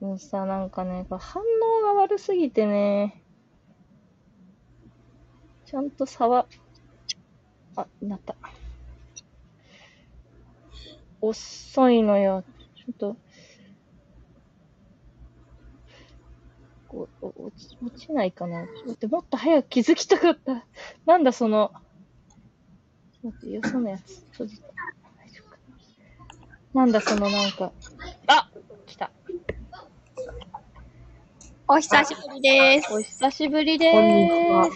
[0.00, 3.22] もうさ、なんかね、反応が悪すぎてね、
[5.66, 6.46] ちゃんと差は、
[7.80, 8.34] あ、なった。
[11.20, 12.44] 遅いのよ。
[12.76, 13.16] ちょっと、
[16.88, 18.66] こうお落ち落ちないかな。
[18.66, 20.64] ちょっと待って、もっと早く気づきたかった。
[21.06, 21.72] なんだその、
[23.12, 24.24] ちょっと待って、よそのやつ。
[24.32, 24.62] 閉じて。
[25.16, 25.56] 大丈夫か
[26.74, 26.80] な。
[26.82, 27.72] なんだそのなんか、
[28.26, 28.50] あ
[28.86, 29.10] 来た。
[31.68, 32.92] お久しぶりです。
[32.92, 34.70] お久しぶりでこんにちは。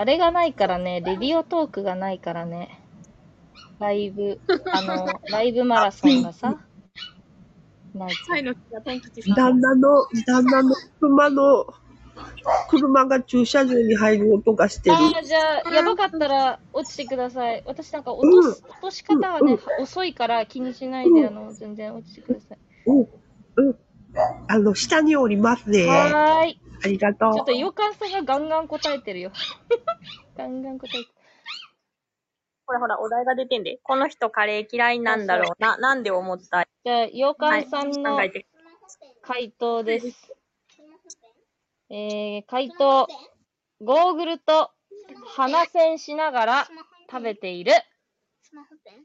[0.00, 2.80] あれがないからね、レディオトークがないからね。
[3.78, 4.40] ライブ、
[4.72, 6.58] あの、 ライブマラソンがさ、
[7.92, 8.32] ないと。
[8.32, 9.34] はいのさん。
[9.34, 11.66] 旦那の、旦那の車の、
[12.70, 14.96] 車が駐車場に入る音がしてる。
[14.96, 17.62] ああ、じゃあ、やばかったら落ちてください。
[17.66, 22.58] 私なんか落とす、落とし方はね、遅いから気にしないで、あの、全然落ちてください。
[22.86, 23.08] うん、
[23.56, 23.76] うん。
[24.48, 25.84] あの、下におりますね。
[25.90, 26.92] あはーい。
[26.92, 27.34] りがとう。
[27.34, 29.32] ちょっと、よかんさんがガンガン答えてるよ。
[30.36, 31.06] ガンガン答えてる。
[32.66, 33.78] ほらほら、お題が出てんで。
[33.82, 35.76] この人カレー嫌いなんだろうな。
[35.78, 36.66] なんで思った？
[36.84, 38.18] じゃあ、ようかんさんの。
[39.22, 40.32] 回答です。
[41.90, 43.08] えー、回答。
[43.80, 44.70] ゴーグルと
[45.36, 46.68] 鼻栓しながら
[47.10, 47.72] 食べている。
[48.42, 48.98] スマホペン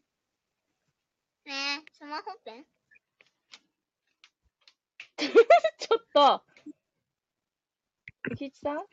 [1.46, 2.66] ねえ、スマホペン
[5.18, 6.44] ちょっと。
[8.30, 8.78] ゆきちさん？
[8.78, 8.86] はー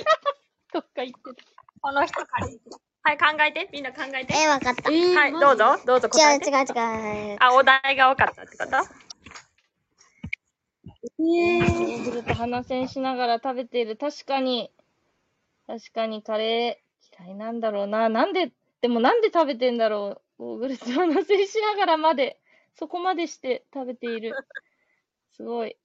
[0.00, 0.04] い。
[0.72, 1.36] どっか行ってる。
[1.80, 2.60] この人カレー嫌い。
[3.02, 3.70] はい、考えて。
[3.72, 4.34] みんな考えて。
[4.36, 4.90] え、わかった。
[4.90, 5.78] はい、どうぞ。
[5.86, 6.50] どうぞ答えて。
[6.50, 6.72] 違う違う違
[7.34, 7.38] う。
[7.40, 8.72] あ、お題が多かったってこと？
[11.16, 13.96] ゴーグルと鼻栓しながら食べている。
[13.96, 14.70] 確かに。
[15.66, 18.10] 確かにカレー嫌いなんだろうな。
[18.10, 20.42] なんで、でもなんで食べてんだろう？
[20.42, 22.38] ゴーグルと鼻栓しながらまで、
[22.74, 24.36] そこまでして食べている。
[25.32, 25.78] すごい。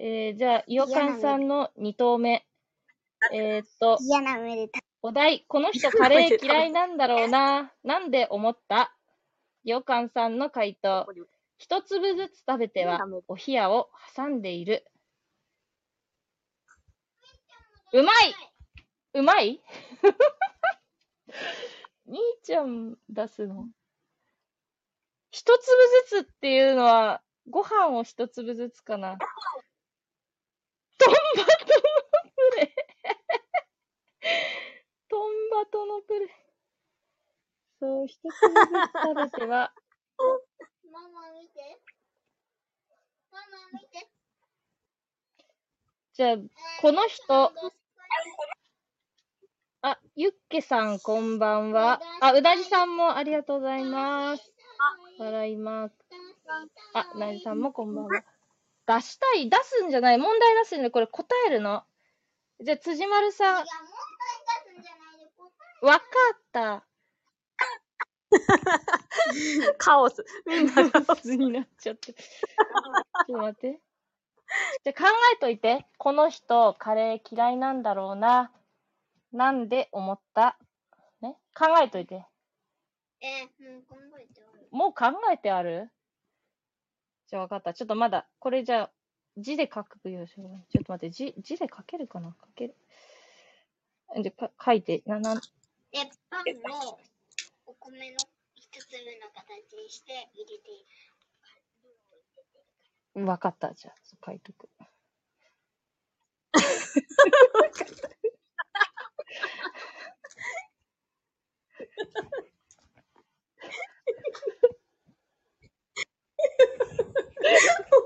[0.00, 2.46] えー、じゃあ、いおかんさんの2投目。
[3.32, 4.70] えー、っと、嫌な目で
[5.02, 7.72] お題、この人カレー嫌いなんだろうな。
[7.82, 8.94] なんで思った？
[9.64, 11.04] よかんさんの回答。
[11.56, 14.86] 一粒ずつ食べてはお冷やを挟んでいる。
[17.92, 18.34] うまい
[19.14, 19.60] うまい？
[22.06, 23.68] 兄ちゃん出すの
[25.32, 29.18] 一粒ずつっていうのは、ご飯を一粒ずつかな。
[30.98, 31.54] トンバトの
[32.50, 32.74] プレ。
[35.58, 36.28] トンバトのプレ。
[37.80, 38.40] そう、一粒ずつ
[39.02, 39.72] 食べては、
[40.92, 41.80] ママ見て。
[43.32, 44.08] ママ見て。
[46.12, 46.36] じゃあ、
[46.80, 47.52] この人、
[49.82, 52.00] あ、ゆっけさんこんばんは。
[52.20, 54.52] あ、うなじさんもありがとうございます。
[55.18, 55.94] 笑います。
[56.94, 58.10] あ、うなじさんもこんばんは。
[58.86, 61.82] 出したい出すんじゃない問題出すんで、これ答えるの。
[62.60, 63.64] じゃあ、辻丸さん、
[65.82, 66.84] わかった。
[69.78, 70.24] カオス。
[70.46, 71.14] みんなが。
[71.14, 72.12] 普通になっちゃって。
[72.12, 72.18] ちょ
[73.22, 73.80] っと待って。
[74.84, 75.86] じゃあ考えといて。
[75.98, 78.52] この人、カレー嫌いなんだろうな。
[79.32, 80.58] なんで思った？
[81.20, 81.36] ね？
[81.54, 82.26] 考えといて。
[83.20, 83.28] え。
[83.42, 84.68] え、もう考えてある。
[84.70, 85.90] もう考えてある？
[87.28, 87.74] じゃあ分かった。
[87.74, 88.90] ちょっとまだ、これじゃあ、
[89.36, 90.26] 字で書くよ。
[90.26, 92.34] ちょっと待って、字、字で書けるかな？
[92.40, 92.76] 書ける。
[94.22, 95.40] じゃあ、か書いて、な、な
[95.92, 96.98] ん、え、パンの
[97.66, 98.16] お米の
[98.54, 100.86] 一粒の形にして入れている。
[103.14, 103.72] 分かった。
[103.74, 104.68] じゃあ、書いとく。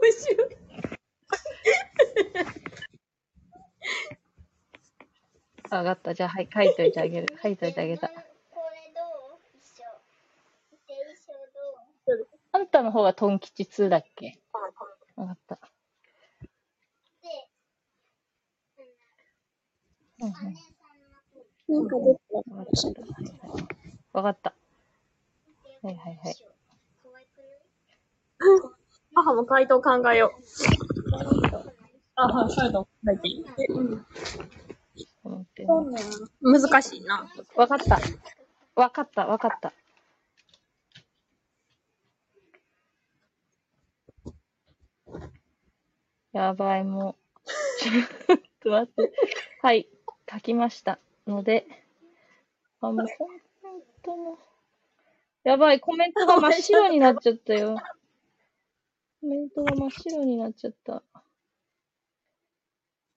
[0.02, 0.56] 面白い。
[5.78, 6.12] 分かった。
[6.12, 7.26] じゃあ、はい、書いといてあげる。
[7.42, 8.08] 書いといてあげた。
[8.08, 8.22] これ
[8.94, 9.00] ど
[9.34, 9.40] う？
[9.56, 9.84] 一緒。
[10.86, 11.32] で、一緒
[12.14, 14.38] どうあんたの方がトン吉2だっけ？
[15.16, 15.58] 分かった。
[17.22, 17.28] で、
[21.68, 21.86] う
[24.12, 24.54] わかった。
[25.82, 26.34] はいはいはい。
[29.14, 30.40] 母も回答考えよう。
[32.14, 33.44] あ、はい、そういうの考えていい
[35.32, 35.66] 思って
[36.40, 37.28] 難しいな。
[37.56, 37.98] わかった。
[38.74, 39.72] わかった、わかった。
[46.32, 47.48] やばい、もう。
[47.80, 49.12] ちょっと待って。
[49.60, 49.88] はい、
[50.30, 50.98] 書きました。
[51.26, 51.66] ので、
[52.80, 53.40] あ、もうコメン
[54.02, 54.38] トも。
[55.44, 57.80] やばい、コメントが真っ白になっちゃったよ。
[59.20, 61.02] コメントが真っ白になっちゃった。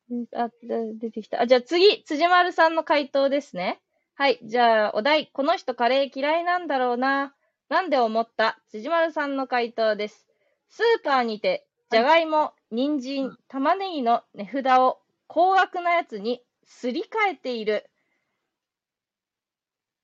[0.10, 1.42] うんあ、で出てきた。
[1.42, 3.82] あ、じゃあ次、辻丸さんの回答ですね。
[4.16, 4.40] はい。
[4.44, 7.36] じゃあ、お題、この人カレー嫌いなんだろうな。
[7.70, 8.60] なんで思った？
[8.70, 10.28] 辻丸さんの回答です。
[10.70, 17.90] スーパーにて、じゃがいも、人参、玉ねぎの値札を高額なやつにすり替えている。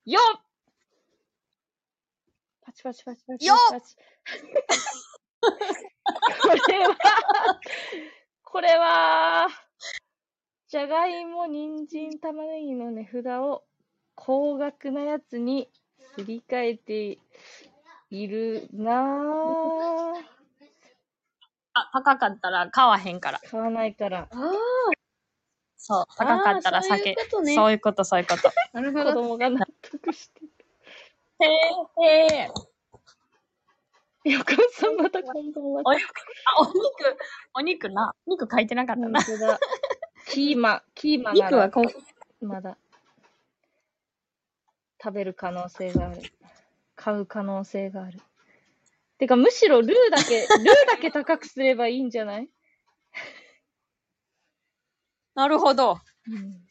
[0.04, 0.42] よっ
[2.62, 3.96] パチパチパチパチパチ。
[6.42, 6.96] これは、
[8.44, 9.48] これは、
[10.72, 13.62] じゃがいも、人参、玉ねぎの値札を
[14.14, 15.68] 高額なやつに
[16.16, 17.18] すり替えて
[18.08, 20.14] いるなぁ。
[21.74, 23.40] あ、高かったら買わへんから。
[23.50, 24.30] 買わないから。
[25.76, 26.06] そう。
[26.16, 27.10] 高かったらあーそう酒。
[27.10, 28.48] いうことねそういうこと、そういうこと。
[28.48, 29.12] 子なるほど。
[29.12, 30.40] 供が納得して
[31.40, 31.48] へ
[32.00, 32.50] え、へえ。
[34.24, 34.32] る。
[34.32, 35.82] よかさんまたこんばんは。
[35.84, 36.06] お肉、
[36.46, 37.18] あ、お肉、
[37.56, 38.14] お肉な。
[38.26, 39.20] 肉書いてなかったな。
[39.20, 39.60] 本当だ。
[40.32, 41.82] キーマ、キーマなら肉はこ
[42.40, 42.76] う、まだ
[45.02, 46.22] 食べる可能性がある。
[46.96, 48.20] 買う可能性がある。
[49.18, 52.48] てか、むしろルーだけ、 ルーだけ高くすればいいんじゃない、
[55.34, 56.00] なるほど。
[56.28, 56.66] うん、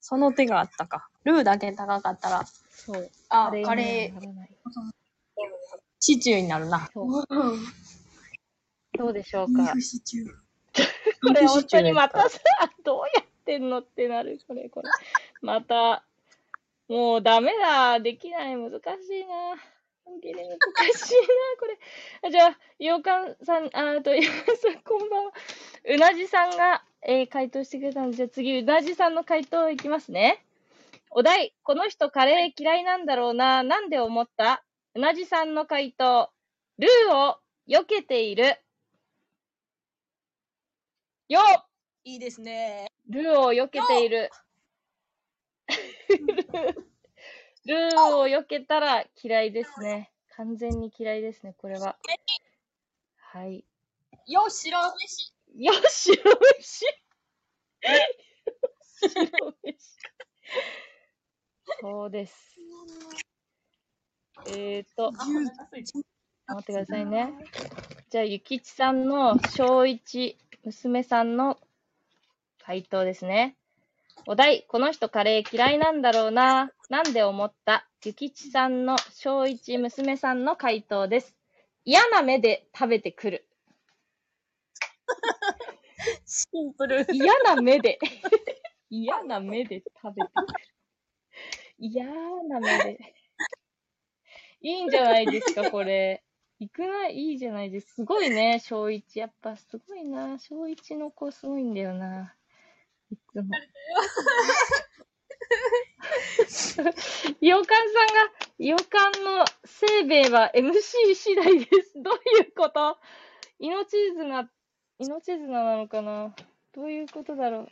[0.00, 1.08] その手があったか。
[1.24, 3.10] ルーだけ高かったら、そう。
[3.30, 4.50] あ、カレー、ならない
[6.00, 6.90] シチューになるな。
[6.92, 7.26] そう
[8.96, 9.74] どうでしょうか？
[9.80, 10.43] シチュー。
[11.24, 12.40] これ本当にまたさ、
[12.84, 14.88] どうやってんのってなる、これ、これ。
[15.42, 16.04] また、
[16.88, 18.74] もうダメだ、できない、難し
[19.20, 19.56] いな。
[20.04, 20.58] 本気で難しいな、
[21.60, 21.78] これ。
[22.28, 25.32] あじゃあ、ようかんさん、あと、ようかんさん、こんばんは。
[25.84, 30.44] うなじさんが、えー回答してくれたので、じゃあ次、うなじさんの回答いきますね。
[31.10, 34.64] お題、この人カレー嫌いなんだろうな、なんで思った？
[34.94, 36.30] うなじさんの回答、
[36.78, 38.56] ルーを避けている。
[41.28, 41.64] よっ
[42.04, 42.86] いいですね。
[43.08, 44.30] ルーを避けている。
[47.64, 50.12] ルーを避けたら嫌いですね。
[50.36, 51.96] 完全に嫌いですね、これは。
[53.16, 53.64] はい。
[54.26, 55.32] よ、白飯。
[55.56, 56.16] よし、よ
[56.60, 56.84] し。
[59.00, 59.94] 白飯
[61.80, 62.54] そうです。
[64.48, 67.32] えーと、待ってくださいね。
[68.10, 71.58] じゃあ、ゆきちさんの小一娘さんの
[72.64, 73.56] 回答ですね。
[74.26, 76.70] お題、この人カレー嫌いなんだろうな。
[76.88, 77.86] なんで思った？
[78.04, 81.34] ゆきちさんの小一娘さんの回答です。
[81.84, 83.46] 嫌な目で食べてくる。
[86.26, 87.06] シンプル。
[87.12, 87.98] 嫌な目で。
[88.90, 90.58] 嫌な目で食べてくる。
[91.78, 92.06] 嫌
[92.48, 93.14] な目で。
[94.62, 96.22] いいんじゃないですか、これ。
[96.64, 99.18] いくないいじゃないですすごいね、小一。
[99.18, 100.38] やっぱすごいな。
[100.38, 102.34] 小一の子すごいんだよな。
[103.10, 103.54] いつも。
[107.42, 112.02] いよかんさんが、いよかんの生命は MC 次第です。
[112.02, 112.96] どういうこと？
[113.58, 114.50] 命綱、
[114.98, 116.34] 命綱なのかな？
[116.72, 117.68] どういうことだろ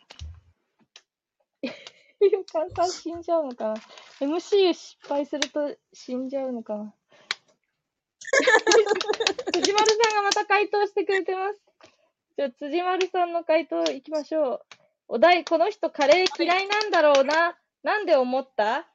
[1.62, 1.66] う？
[2.26, 3.74] いよかんさん死んじゃうのかな
[4.20, 6.94] ?MC 失敗すると死んじゃうのかな？
[9.53, 11.59] 辻丸さんがまた回答してくれてます。
[12.37, 14.61] じゃあ、辻丸さんの回答いきましょう。
[15.09, 17.59] お題、この人カレー嫌いなんだろうな。
[17.83, 18.87] なんで思った？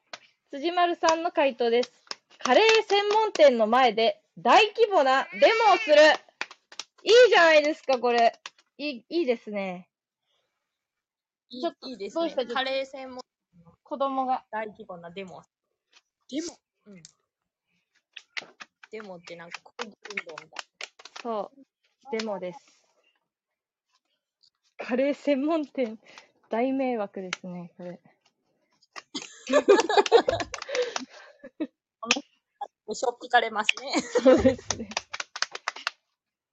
[0.50, 1.92] 辻丸さんの回答です。
[2.38, 5.96] カレー専門店の前で大規模なデモをする。
[7.04, 8.32] いいじゃないですか、これ。
[8.78, 9.88] いい、いいですね。
[11.50, 12.54] いいちょっといいですねどうした？
[12.54, 13.20] カレー専門
[13.84, 14.44] 子供が。
[14.50, 15.42] 大規模なデモ。
[16.30, 16.56] デモ？
[16.86, 17.02] うん。
[18.90, 19.94] デモってなんか抗議運
[20.26, 20.64] 動みたい
[21.22, 21.50] そ
[22.12, 22.16] う。
[22.18, 22.58] デモです。
[24.78, 25.98] カレー専門店、
[26.48, 28.00] 大迷惑ですね、これ。
[29.50, 29.60] な。
[32.94, 34.00] しょっぴかれますね。
[34.22, 34.88] そうですね。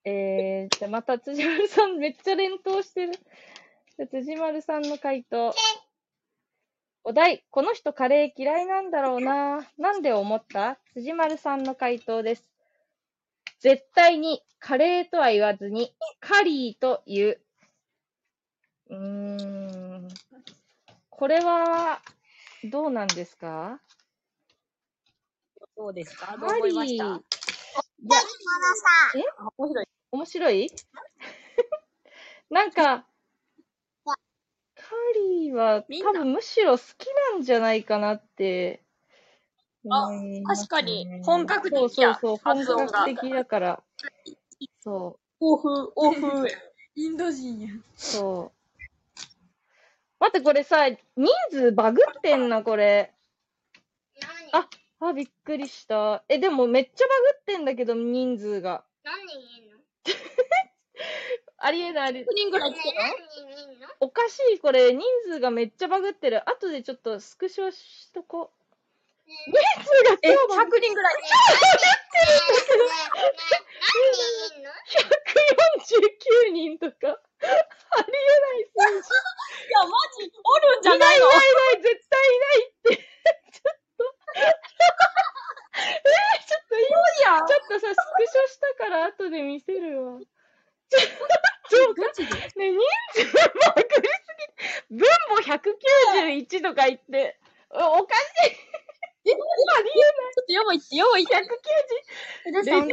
[0.04, 3.14] えー、じゃあまた辻丸さんめっちゃ連投してる。
[4.12, 5.54] 辻丸さんの回答。
[7.08, 9.60] お題、この人カレー嫌いなんだろうな。
[9.78, 10.80] なんで思った？
[10.96, 12.48] 辻丸さんの回答です。
[13.60, 17.42] 絶対にカレーとは言わずに、カリーと言う。
[18.90, 20.08] うーん。
[21.12, 22.02] これは、
[22.64, 23.80] どうなんですか？
[25.78, 26.36] どうですか？
[26.40, 26.64] どうカリー。
[26.64, 27.04] 思いました？
[29.16, 29.88] いや、あ面白い。
[30.12, 30.72] 面白い？
[32.50, 33.06] なんか、カ
[35.16, 38.82] リーは多分むしろ好きなんじゃないかなって
[39.90, 40.44] あね。
[40.46, 43.84] 確かに本格的やそうそうそう、本格的だから。
[44.82, 45.20] そう。
[45.40, 46.50] 欧風、欧風。
[46.96, 47.70] インド人や。
[47.96, 48.56] そう。
[50.20, 50.98] 待って、これさ、人
[51.52, 53.14] 数バグってんな、これ。
[54.54, 54.70] 何あ
[55.02, 56.24] あ、びっくりした。
[56.30, 58.86] え、でもめっちゃバグってんだけど、人数が。
[59.04, 59.78] 何人いんの？
[61.66, 62.74] ありえない、ありえ9人ぐらい。
[62.74, 63.78] 来ねてる何人い。
[63.78, 64.94] んのおかしい、これ。
[64.94, 66.48] 人数がめっちゃバグってる。
[66.50, 68.52] 後でちょっとスクショしとこ。
[68.54, 69.52] う。
[69.52, 71.16] 人数がえ、超バグ100人ぐらい。
[71.16, 72.92] ねえねえ
[73.82, 74.62] 何人い。
[74.62, 74.72] んの
[76.50, 77.20] 149人とか。
[77.92, 78.70] ありえない。
[78.76, 79.10] 数字。
[79.68, 79.72] い。
[79.72, 81.00] や、マジ、おるんじゃい。
[81.00, 81.18] なない。
[81.18, 81.20] い。
[81.20, 81.36] のい。
[81.36, 81.54] ない。
[81.54, 82.40] ない、絶対い。
[82.40, 82.70] ない。
[82.70, 82.98] って。
[83.54, 84.16] ちょっと。
[84.36, 90.20] えー、ちょっと今、ちょっとさ、スクショしたから後で見せるわ。
[90.90, 92.80] ちょっと、ガチでね、人
[93.14, 97.40] 数バグりすぎて、分母191とか言って、
[97.72, 98.58] おおかしい。
[99.26, 99.86] え、やばい。
[100.36, 101.36] ちょっとやばいって、やばいって。
[101.36, 101.40] 190、
[102.52, 102.92] レディオトー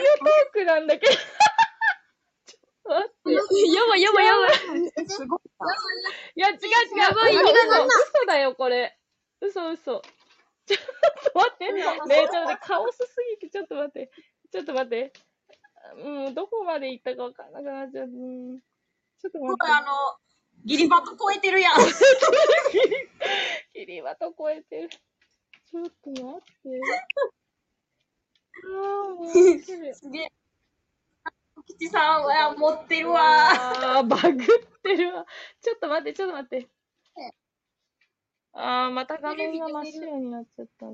[0.53, 1.13] クなんだけど。
[1.13, 3.33] ちょっと待って。
[3.33, 4.53] やばい、やばい、やばい。
[5.09, 5.41] すごい。
[6.37, 6.99] いや、違う違う。
[6.99, 8.99] やば嘘だよ、これ。
[9.41, 10.03] 嘘嘘。
[10.67, 11.73] ちょっと待って。
[11.73, 12.67] ねえ、ちょっと待って。
[12.67, 14.11] カオスすぎて、ちょっと待って。
[14.51, 15.13] ちょっと待って。
[15.97, 18.07] うん、どこまで行ったかわかんなくなっちゃう。
[18.07, 18.59] うん。
[18.59, 19.93] ちょっと待これ、あっの、
[20.65, 21.75] ギリバト超えてるやん。
[21.75, 21.81] て。
[23.75, 24.89] キリバト超えてる。
[24.91, 26.81] ちょっと待って。
[28.65, 29.29] ああ、もう。
[29.29, 30.33] すげえ。
[31.67, 33.21] 吉さんは持ってるわ。
[33.21, 34.35] ああ、バグっ
[34.83, 35.27] てるわ。
[35.61, 36.69] ちょっと待って、ちょっと待って。
[38.55, 40.87] ああ、また画面が真っ白になっちゃった。
[40.87, 40.89] ち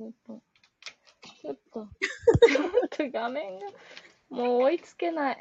[1.49, 1.89] ょっと。
[2.49, 3.67] ちょっと画面が、
[4.31, 5.39] もう追いつけない。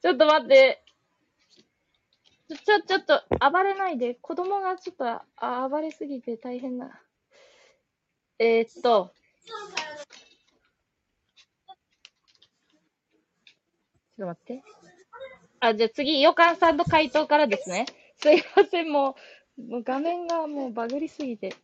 [0.00, 0.82] ちょっと待って。
[2.48, 4.14] ちょ、ちょ、ちょっと、暴れないで。
[4.14, 5.04] 子供がちょっと、
[5.36, 7.02] あ暴れすぎて大変だ。
[8.38, 9.12] えー、っと。
[9.44, 9.54] ちょ
[14.14, 14.62] っと待って。
[15.60, 17.86] あ、じゃあ次、ヨカンさんの回答からですね。
[18.16, 19.16] すいません、も
[19.58, 21.54] う、もう画面がもうバグりすぎて。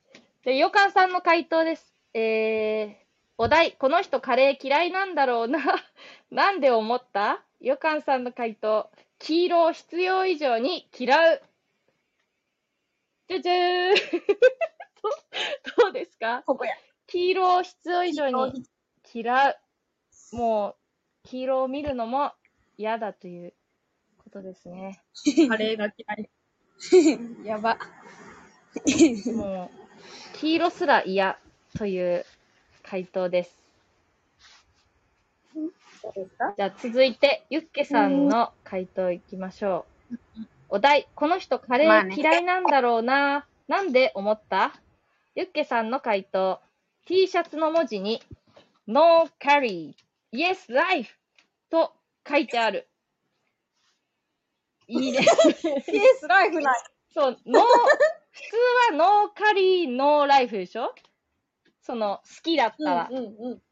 [0.45, 1.95] で、ヨカンさんの回答です。
[2.13, 3.04] えー、
[3.37, 5.59] お題、この人カレー嫌いなんだろうな。
[6.31, 7.43] なんで思った？
[7.61, 11.43] ヨカンさんの回答、黄色を必要以上に嫌う。
[13.29, 13.95] じゃじゃーん。
[15.75, 16.43] どどうですか？
[16.47, 16.75] ここや。
[17.07, 18.65] 黄色を必要以上に
[19.13, 19.57] 嫌う。
[20.37, 22.33] もう、黄色を見るのも
[22.77, 23.55] 嫌だという
[24.19, 25.03] ことですね。
[25.49, 26.31] カレーが嫌い。
[27.45, 27.79] やば。
[29.35, 31.39] もう、黄色すら嫌
[31.79, 32.25] という
[32.95, 33.57] 回答です。
[36.57, 40.17] じゃあ続いて、ユッケさんの回答いきましょう。
[40.69, 43.47] お題、この人カレーまあね嫌いなんだろうな。
[43.67, 44.73] なんで思った？
[45.35, 46.61] ユッケさんの回答、
[47.05, 48.23] T シャツの文字に、
[48.87, 49.95] No carry,
[50.33, 51.11] yes life
[51.71, 51.95] と
[52.29, 52.87] 書いてある。
[54.87, 55.53] いいです。
[55.65, 55.81] ケー
[56.21, 56.77] スライフない。
[57.13, 57.65] そう、ノー、
[58.31, 58.57] 普通
[58.93, 60.95] はノーカリー、ノーライフでしょ？
[61.85, 63.09] その、好きだったら。
[63.11, 63.63] うんうん。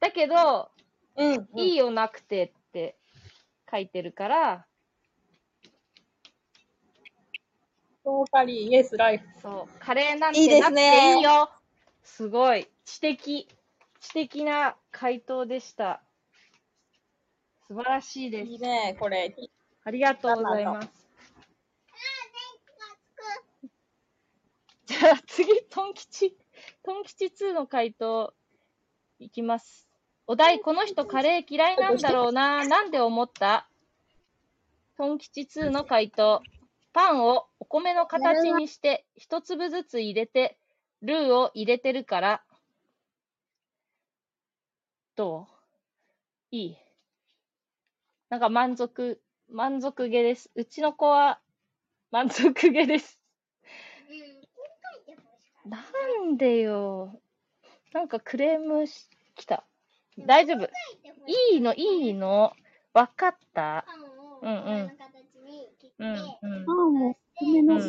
[0.00, 0.70] だけど、
[1.16, 1.48] うん。
[1.56, 2.96] いいよなくてって
[3.70, 4.66] 書いてるから、
[8.02, 9.26] ソーカリー、イエスライフ。
[9.40, 11.50] そう、カレーなんてなくてねいいよ。
[12.02, 13.48] すごい、知的、
[14.00, 16.02] 知的な回答でした。
[17.66, 18.58] 素晴らしいですいい。
[18.58, 19.34] ね、これ。
[19.84, 20.88] ありがとうございます。
[24.86, 26.36] じゃあ次、トン吉。
[26.82, 28.34] トン吉2の回答
[29.18, 29.88] いきます。
[30.26, 32.64] お題、この人カレー嫌いなんだろうな。
[32.68, 33.68] なんで思った？
[34.96, 36.42] トン吉2の回答。
[36.92, 40.58] パンをお米の形にして一粒ずつ入れて、
[41.02, 42.44] ルーを入れてるから。
[45.16, 45.48] ど
[46.52, 46.56] う？
[46.56, 46.76] いい
[48.28, 50.50] なんか満足、満足げです。
[50.54, 51.40] うちの子は
[52.10, 53.20] 満足げです。
[55.66, 55.78] な
[56.24, 57.20] んでよ。
[57.92, 59.64] なんかクレームし来た。
[60.18, 60.64] 大丈夫。
[61.52, 62.52] いいの、いいの。
[62.92, 63.86] わかった。
[64.42, 64.98] うんうん
[65.98, 67.80] うん、うんパ、ンを米の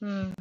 [0.00, 0.36] うん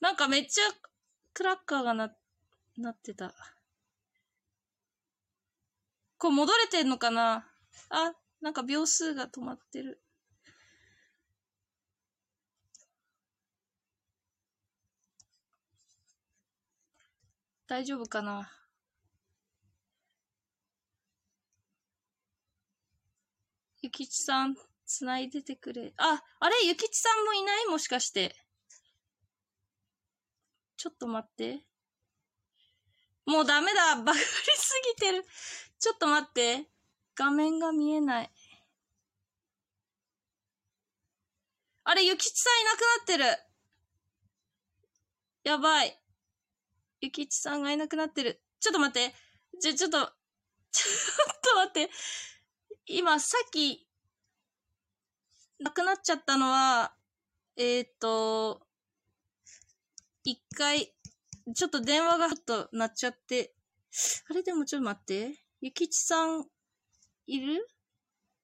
[0.00, 0.62] なんかめっちゃ
[1.32, 2.14] クラッカーがな、
[2.78, 3.34] なってた。
[6.18, 7.46] こう戻れてんのかな？
[7.90, 10.00] あ、なんか秒数が止まってる。
[17.68, 18.48] 大丈夫かな？
[23.82, 25.92] ゆきちさん、つないでてくれ。
[25.96, 26.54] あ、あれ？
[26.64, 27.66] ゆきちさんもいない？
[27.66, 28.34] もしかして。
[30.76, 31.64] ちょっと待って。
[33.26, 35.24] もうダメだバグりすぎてる。
[35.78, 36.68] ちょっと待って。
[37.16, 38.30] 画面が見えない。
[41.84, 43.46] あれ、ゆきちさんいなくなってる。
[45.44, 45.98] やばい。
[47.00, 48.42] ゆきちさんがいなくなってる。
[48.60, 49.14] ちょっと待って。
[49.60, 51.90] ちょ、ちょっと、ちょっと待って。
[52.86, 53.88] 今、さっき、
[55.58, 56.94] なくなっちゃったのは、
[57.56, 58.65] えっ、ー、と、
[60.26, 60.92] 一回、
[61.54, 63.54] ちょっと電話がちょっと鳴っちゃって、
[64.28, 64.42] あれ？
[64.42, 65.38] でもちょっと待って。
[65.60, 66.44] ゆきちさん、
[67.28, 67.64] いる？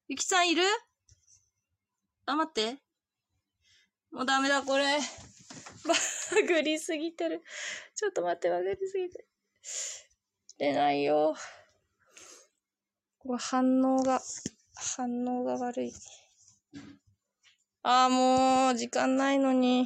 [0.07, 0.63] ゆきさんいる？
[2.25, 2.77] あ、待って。
[4.13, 4.97] もうダメだ、これ。
[5.85, 5.93] バ
[6.47, 7.43] グりすぎてる。
[7.95, 9.27] ちょっと待って、バグりすぎてる。
[10.59, 11.35] 出ないよ。
[13.19, 14.21] これ反応が、
[14.73, 15.93] 反応が悪い。
[17.81, 19.85] ああ、もう、時間ないのに。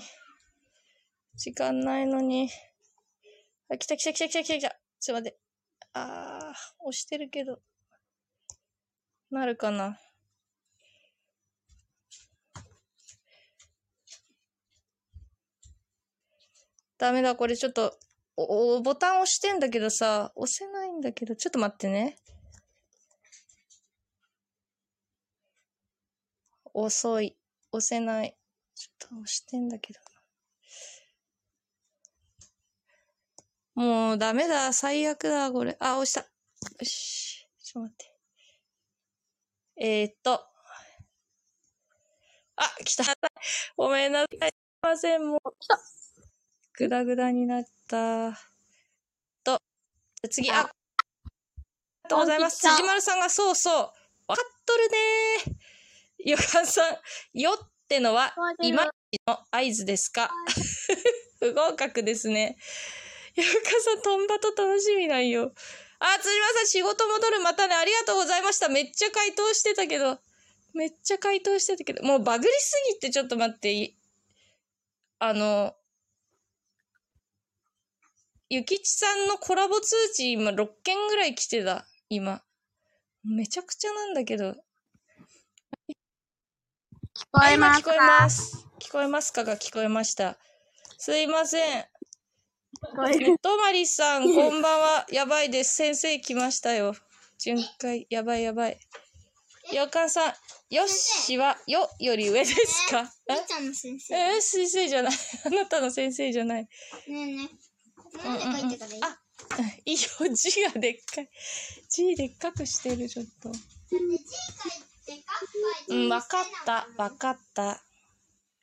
[1.37, 2.49] 時間ないのに。
[3.69, 4.79] あ、来た来た来た来た来た来た。
[4.99, 5.39] ちょっと待って。
[5.93, 7.59] ああ、押してるけど。
[9.29, 9.99] なるかな。
[16.97, 17.99] ダメだ、これちょっと、
[18.35, 22.17] お、おボタン押してんだけどさ、押せないんだけど、ちょっと待ってね。
[26.73, 27.37] 遅い。
[27.71, 28.35] 押せない。
[28.73, 30.06] ちょっと押してんだけど。
[33.77, 34.73] もうダメだ。
[34.73, 35.77] 最悪だ、これ。
[35.79, 36.21] あ、押した。
[36.21, 36.27] よ
[36.81, 37.47] し。
[37.63, 38.13] ちょっと待って。
[39.79, 40.31] えー、っと。
[42.55, 43.03] あ、来た。
[43.75, 44.29] ごめんなさい。
[44.39, 44.51] すい
[44.81, 45.39] ません、もう。
[45.59, 45.79] 来た。
[46.79, 48.31] ぐだぐだになった。
[49.43, 49.59] と。
[50.31, 50.61] 次、あ。
[50.61, 50.67] あり
[52.05, 52.57] がとうございます。
[52.57, 53.73] 辻丸さんがそうそう。
[54.27, 56.31] わかっとるねー。
[56.31, 58.91] よかんさん、よってのは、今の
[59.51, 60.31] 合図ですか？
[61.39, 62.57] 不合格ですね。
[63.37, 65.53] よかさん、トンバと楽しみなんよ。
[65.99, 67.39] あ、辻間さん、仕事戻る。
[67.41, 68.67] またね、ありがとうございました。
[68.67, 70.19] めっちゃ回答してたけど。
[70.73, 72.03] めっちゃ回答してたけど。
[72.03, 73.93] もうバグりすぎて、ちょっと待って。
[75.19, 75.75] あの、
[78.49, 81.85] ゆきちさんのコラボ通知、今6件ぐらい来てた。
[82.09, 82.41] 今。
[83.23, 84.51] めちゃくちゃなんだけど。
[84.51, 84.55] 聞
[87.31, 88.65] こえます聞こえます。
[88.79, 89.43] 聞こえますか？
[89.43, 90.37] が聞こえました。
[90.97, 91.96] すいません。
[92.79, 95.05] とまりさん、こんばんは。
[95.11, 95.75] やばいです。
[95.75, 96.95] 先生来ましたよ。
[97.39, 98.79] 巡回、やばいやばい。
[99.73, 100.33] よかんさん、
[100.69, 103.11] よっしは、よより上ですか？
[103.27, 104.15] みーちゃんの先生。
[104.15, 105.13] えー、先生じゃない。
[105.45, 106.63] あなたの先生じゃない。
[106.63, 106.69] ね
[107.07, 107.49] えね
[108.23, 108.27] え。
[108.27, 109.01] なんで書いてからいい？
[109.03, 109.17] あ、
[109.85, 111.29] いいよ、字がでっかい。
[111.89, 113.51] 字でっかくしてる、ちょっと。
[115.89, 117.81] うん、わかった、わかった。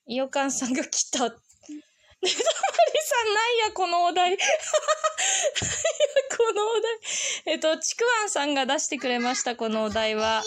[0.06, 1.34] いよかんさんが来た。
[2.24, 4.30] ねとまりさん、なんや、このお題。
[4.32, 4.46] なんや、
[6.36, 6.98] このお題。
[7.46, 10.42] えっと、ちくわんさんが出してくれました、このお題は。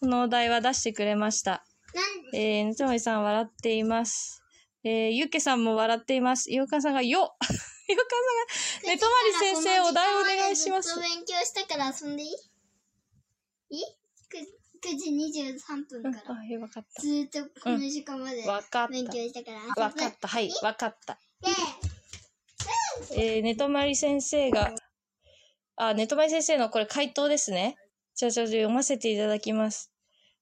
[0.00, 1.64] このお題は出してくれました。
[2.32, 4.42] えー、ねとまりさん笑っています。
[4.84, 6.50] えー、ゆうけさんも笑っています。
[6.50, 7.56] いよかんさんが、よよかんさ
[7.94, 10.98] んが、ねとまり先生、お題お願いします。
[10.98, 12.30] 勉強したから遊んでいい？
[13.70, 14.01] いい？9,
[14.90, 16.34] 時23分から。
[16.40, 17.02] あ、よかった。
[17.02, 19.74] ずーっとこの時間までわかっ勉強したから遊た。
[19.74, 19.80] ぶ。
[19.80, 20.28] わかった。
[20.28, 21.18] はい、わかった。
[21.40, 24.74] で、えー、ネトマリ先生が、
[25.76, 27.76] あ、ネトマリ先生のこれ回答ですね。
[28.14, 29.90] じゃあ、じゃあ読ませていただきます。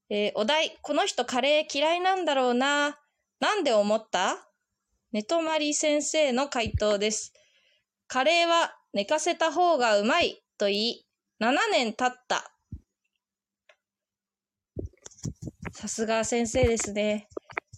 [0.09, 2.99] えーお題、この人カレー嫌いなんだろうな。
[3.39, 4.47] なんで思った？
[5.13, 7.33] ネトマリ先生の回答です。
[8.07, 11.07] カレーは寝かせた方がうまいと言い、
[11.41, 12.50] 7年経った。
[15.81, 17.27] さすが先生ですね。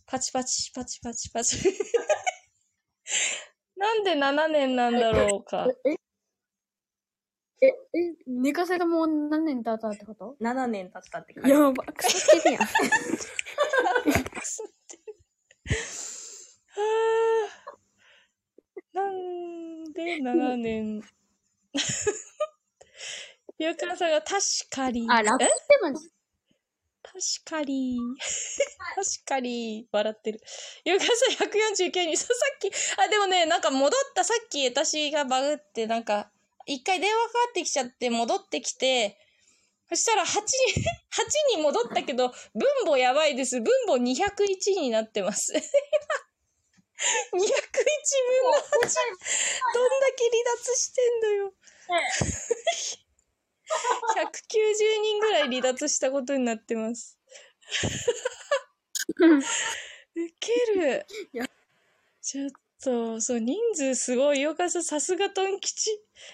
[0.06, 1.56] パチパチパチパチパチ。
[3.76, 5.68] なんで7年なんだろうか。
[5.84, 5.90] え、
[7.68, 7.72] え、
[8.26, 12.62] 寝かせたもん何年経ったってこと？7年経ったって書いてやば、腐ってるやん。
[12.64, 12.68] は
[18.96, 21.02] あ なんで7年？
[23.58, 24.40] ゆかさんが確
[24.70, 25.06] かに。
[25.08, 26.12] あ、楽えってます。
[27.12, 27.98] 確かに。
[28.94, 29.86] 確かに。
[29.92, 30.40] 笑ってる。
[30.84, 36.30] ゆかさん149に、そうさっき、あ、でもね、なんか戻った、さっき私がバグって、なんか、
[36.64, 39.18] 一回電話かかってきちゃって戻ってきて、
[39.90, 40.40] そしたら8に、
[41.54, 43.60] 8に戻ったけど、分母やばいです。
[43.60, 45.52] 分母201になってます。
[45.52, 48.88] 201分の8。
[49.74, 51.52] どんだけ離脱してんのよ。
[54.16, 57.18] 190人ぐらい離脱したことになってます。
[60.14, 61.06] ウケる。
[62.20, 62.50] ちょっ
[62.82, 64.40] と、そう、人数すごい。
[64.40, 65.90] よかさ、さすがトン吉。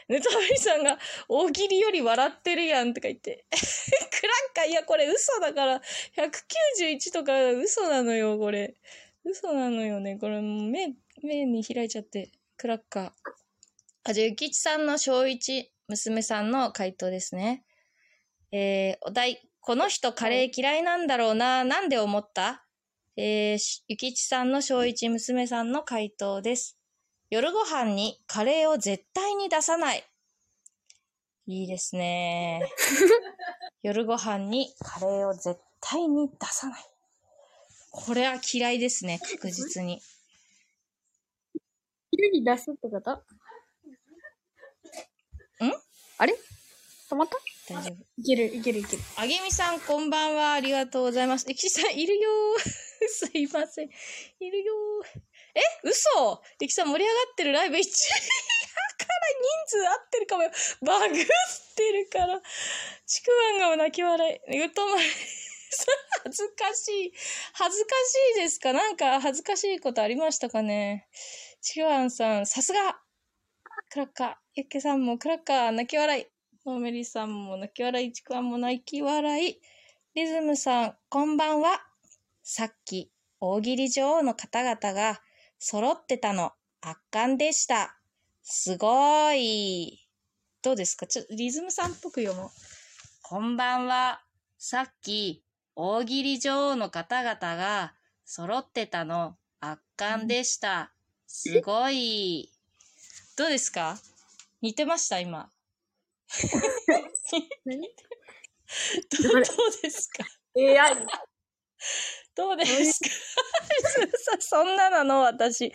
[0.08, 3.46] ネタバリさんが、大喜利より笑ってるやんとか言って。
[3.50, 5.82] クラッカー、いや、これ嘘だから、
[6.16, 8.74] 191とか嘘なのよ、これ。
[9.24, 10.18] 嘘なのよね。
[10.18, 12.30] これ、目、目に開いちゃって。
[12.56, 13.12] クラッカー。
[14.04, 17.64] あ、じゃあ、ゆきちさんの小一、娘さんの回答ですね。
[18.52, 19.42] えー、お題。
[19.60, 21.64] この人カレー嫌いなんだろうな。
[21.64, 22.64] なんで思った？
[23.16, 26.78] えー、しゆきちさんの小一娘さんの回答です。
[27.30, 30.04] 夜ご飯にカレーを絶対に出さない。
[31.46, 32.60] いいですね。
[33.82, 36.84] 夜ご飯にカレーを絶対に出さない。
[37.90, 40.02] これは嫌いですね、確実に。
[42.10, 43.12] 昼に出すってこと？
[43.12, 43.22] ん
[46.18, 46.34] あれ？
[47.10, 47.38] 止まった？
[47.74, 47.94] 大丈夫。
[48.18, 49.02] いける、いける、いける。
[49.16, 50.52] あげみさん、こんばんは。
[50.54, 51.46] ありがとうございます。
[51.48, 53.06] えきちさん、いるよー。
[53.08, 53.88] すいません。
[54.40, 55.18] いるよー。
[55.54, 55.60] え？
[55.84, 57.52] 嘘えきさん、盛り上がってる？
[57.52, 59.16] ライブ一だから
[59.68, 60.50] 人数合ってるかもよ。
[60.82, 61.08] バグっ
[61.76, 62.42] てるから。
[63.06, 64.64] ちくわんが泣き笑い。
[64.64, 65.02] うとまり
[65.70, 65.94] さん、
[66.24, 67.12] 恥ずかしい。
[67.52, 67.90] 恥ずか
[68.34, 68.72] しいですか？
[68.72, 71.06] なんか恥ずかしいことありましたかね？
[71.62, 73.00] ちくわんさん、さすが
[73.90, 74.34] クラッカー。
[74.54, 76.26] ゆっけさんもクラッカー、泣き笑い。
[76.66, 79.58] のめりさんも泣き笑い、ちくわも泣き笑い。
[80.14, 81.80] リズムさん、こんばんは。
[82.42, 83.10] さっき、
[83.40, 85.22] 大喜利女王の方々が
[85.58, 87.96] 揃ってたの、圧巻でした。
[88.42, 90.06] すごい。
[90.60, 91.06] どうですか？
[91.06, 92.50] ちょっとリズムさんっぽく読もう。
[93.22, 94.20] こんばんは。
[94.58, 95.42] さっき、
[95.74, 97.94] 大喜利女王の方々が
[98.26, 100.92] 揃ってたの、圧巻でした。
[101.26, 102.52] すごい。
[103.38, 103.96] どうですか？
[104.60, 105.20] 似てました？
[105.20, 105.48] 今。
[109.22, 109.42] どうどう
[109.80, 110.24] ですか
[110.56, 110.96] ？AI。
[112.34, 113.08] どうですか？
[114.18, 115.66] さそんななの私。
[115.66, 115.70] あー、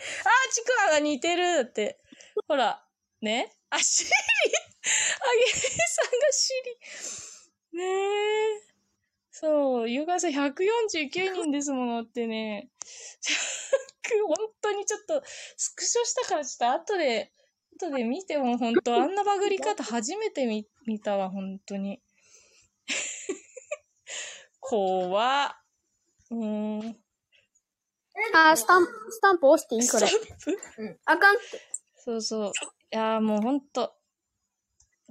[0.52, 1.98] ちくわが似てるって。
[2.46, 2.84] ほら、
[3.22, 3.50] ね？
[3.70, 4.14] あ、シリあ
[4.84, 6.52] げみさんがシ
[7.72, 7.78] リ。
[7.78, 8.74] ねえ。
[9.30, 12.68] そう、ゆうがさん149人ですものってね。
[14.26, 15.22] 本当にちょっと、
[15.56, 17.32] スクショしたからちょっと後で、
[17.76, 22.00] 後で見ても本当あんなバグり方初めて見見たわ、本当に。
[24.60, 25.56] 怖っ。
[26.30, 27.04] うーん。
[28.32, 30.06] あー、スタンプ、スタンプ押していいこれ。
[30.78, 30.98] うん。
[31.04, 31.60] あかんって。
[31.96, 32.48] そうそう。
[32.48, 32.50] い
[32.90, 33.94] やーもうほんと。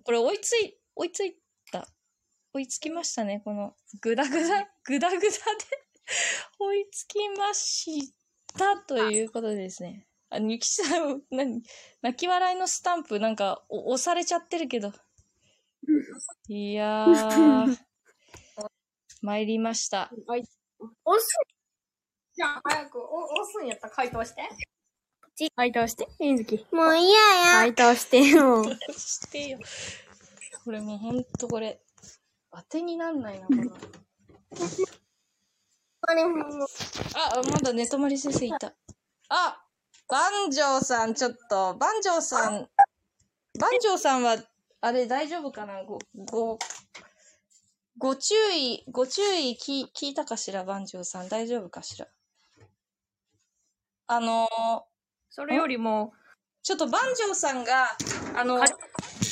[0.04, 1.38] これ追いつい、追いつい
[1.72, 1.88] た。
[2.54, 5.30] 追いつきましたね、この、ぐだぐだ、ぐだぐだで
[6.60, 8.14] 追いつきまし
[8.58, 10.08] たということでですね。
[10.34, 11.62] あ、ゆきさん、なに、
[12.02, 14.92] 泣き笑いのスタンプなんかお押されちゃってるけど。
[16.48, 17.78] いやー、
[19.22, 20.12] 参りました。
[20.28, 20.44] はい。
[21.06, 21.28] 押す。
[22.34, 24.50] じゃあ、早く、お押すんやったら回答して。
[25.56, 26.08] 回答して。
[26.20, 26.66] いずき。
[26.72, 27.18] もう嫌や。
[27.52, 28.64] 回答してよ。
[28.92, 29.60] してよ。
[30.66, 31.80] これもうほんとこれ、
[32.52, 33.72] 当てになんないな、この。
[36.06, 36.68] あれもう、
[37.16, 38.74] あ、まだ寝泊まり先生いた。
[39.30, 39.63] あ、
[40.10, 42.70] 万丈さん、ちょっと、万丈さん、
[43.60, 44.38] 万丈さんは、
[44.82, 45.84] あれ大丈夫かな？
[45.84, 46.60] ご、ご、
[47.98, 50.66] ご注意、ご注意聞聞いたかしら？
[50.66, 51.30] 万丈さん。
[51.30, 52.08] 大丈夫かしら？
[54.08, 54.82] あのー
[55.36, 56.14] それよりも、
[56.62, 57.98] ちょっと万丈さんが、
[58.36, 58.64] あの、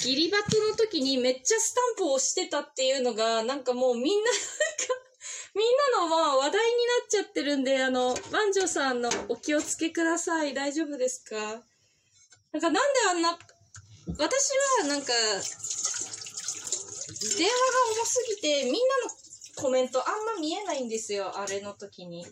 [0.04, 5.11] ギリバトの時にめっちゃスタンプを押してたっていうのが、なんかもうみんな、なんか、
[5.54, 6.62] みんなのまあ話題にな
[7.06, 10.54] っちゃってるんで、あの、万丈さんのお気をつけください。
[10.54, 11.36] 大丈夫ですか？
[12.54, 12.80] なんかなんで
[13.10, 13.38] あんな、
[14.18, 14.50] 私
[14.82, 15.14] はなんか、
[17.38, 17.56] 電話が
[17.96, 18.82] 重すぎて、みんなの
[19.56, 22.26] コメントあんま見えないんですよ、あれの時に。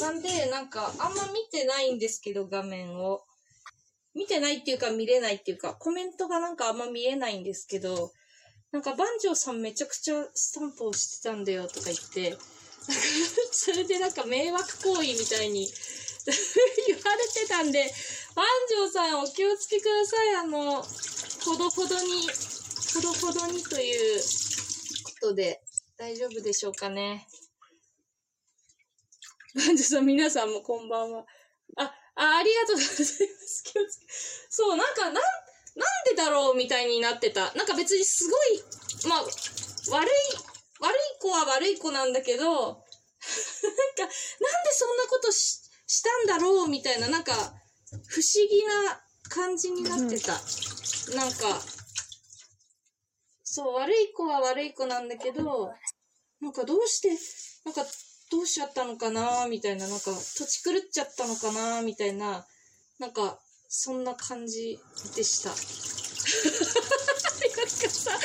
[0.00, 3.24] なんで、なんか、あんま見てないんですけど、画面を。
[4.14, 8.12] 見てないっていうか、見れないっていうか、コメントがなんかあんま見えないんですけど、
[8.70, 12.36] なんか、万丈さんめちゃくちゃスタンプをしてたんだよとか言って、
[13.50, 15.68] それでなんか迷惑行為みたいに
[16.86, 17.92] 言われてたんで、
[18.34, 20.34] 万丈さんお気をつけください。
[20.36, 22.28] あの、ほどほどに、
[22.94, 25.62] ほどほどにということで、
[25.96, 27.26] 大丈夫でしょうかね。
[29.54, 31.26] 万丈さん、皆さんもこんばんは。
[31.76, 33.64] あ、あ、ありがとうございます。
[33.64, 34.06] 気をつけ。
[34.50, 35.22] そう、なんか、なん、
[35.78, 37.52] なんでだろうみたいになってた。
[37.54, 38.62] なんか別にすごい、
[39.08, 40.10] まあ、悪い、
[40.80, 42.84] 悪い子は悪い子なんだけど、なんか、なんで
[44.72, 49.00] そんなことししたんだろうみたいな、なんか、不思議な
[49.30, 50.32] 感じになってた。
[51.16, 51.60] なんか、
[53.42, 55.72] そう、悪い子は悪い子なんだけど、
[56.40, 57.08] なんかどうして、
[57.64, 57.82] なんか
[58.30, 62.46] どうしちゃったのかなみたいな、なんか土地狂っちゃったのかなみたいな、
[62.98, 64.78] なんか、そんな感じ
[65.14, 65.50] でした。
[67.58, 68.18] なんかさ、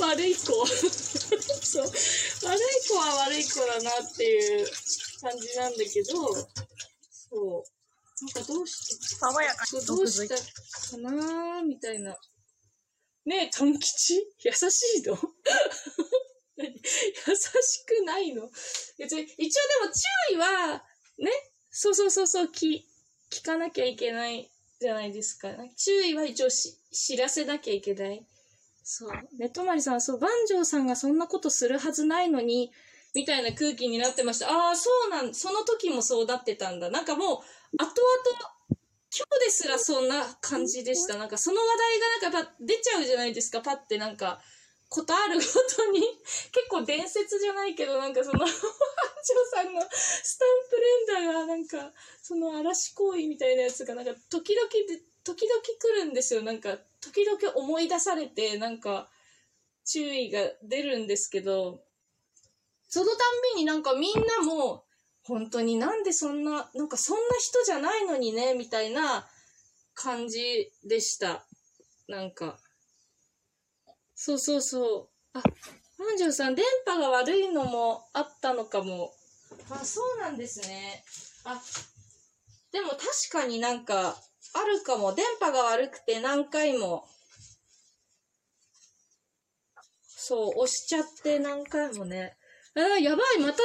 [0.00, 0.42] 悪い子。
[0.42, 1.84] そう。
[1.86, 4.68] 悪い子は悪い子だなっていう
[5.20, 6.34] 感じなんだけど、
[7.10, 8.24] そう。
[8.24, 12.16] なんかどうして、爽やかそうどうしたかなみたいな。
[13.24, 14.16] ねえ、トン吉？
[14.40, 15.16] 優しいの？
[16.58, 16.68] 優
[17.36, 18.50] しくないの？
[18.98, 20.84] 別に、一応でも注意は、
[21.18, 21.30] ね、
[21.70, 22.86] そうそうそうそう、き、
[23.30, 24.50] 聞かなきゃいけない
[24.80, 25.48] じゃないですか。
[25.76, 28.24] 注意は一応し知らせなきゃいけない。
[28.82, 29.10] そう。
[29.38, 32.72] ねとまりさんそう、万丈さんがそんなことするはずないのに、
[33.14, 34.50] みたいな空気になってました。
[34.50, 36.90] ああ、そうなん、その時もそうだってたんだ。
[36.90, 37.90] なんかもう、後々、
[39.12, 41.18] 今日ですらそんな感じでした。
[41.18, 41.66] なんかその話
[42.22, 44.40] 題がなんか出ちゃうじゃないですか、パってなんか、
[44.90, 46.00] ことあるごとに、
[46.50, 50.48] 結構伝説じゃないけど、なんかその、班長さんのスタン
[51.06, 56.42] プ連打がなんか、その嵐行為みたいなやつがなんか時々で、時々来るんですよ。
[56.42, 59.08] なんか、時々思い出されて、なんか、
[59.84, 61.84] 注意が出るんですけど、
[62.88, 63.16] そのたん
[63.54, 64.84] びになんかみんなも、
[65.22, 69.28] 本当になんでそんな、なんかそんな人じゃないのにね、みたいな
[69.94, 71.46] 感じでした。
[72.08, 72.58] なんか。
[74.22, 75.38] そうそうそう。
[75.38, 75.42] あ、
[75.96, 79.14] 万丈さん、電波が悪いのもあったのかも。
[79.70, 81.02] あ、そうなんですね。
[81.44, 81.58] あ、
[82.70, 83.00] でも確
[83.32, 84.20] かになんか、
[84.52, 85.14] あるかも。
[85.14, 87.08] 電波が悪くて何回も、
[90.04, 92.36] そう、押しちゃって何回もね。
[92.74, 93.62] あー、やばい、また、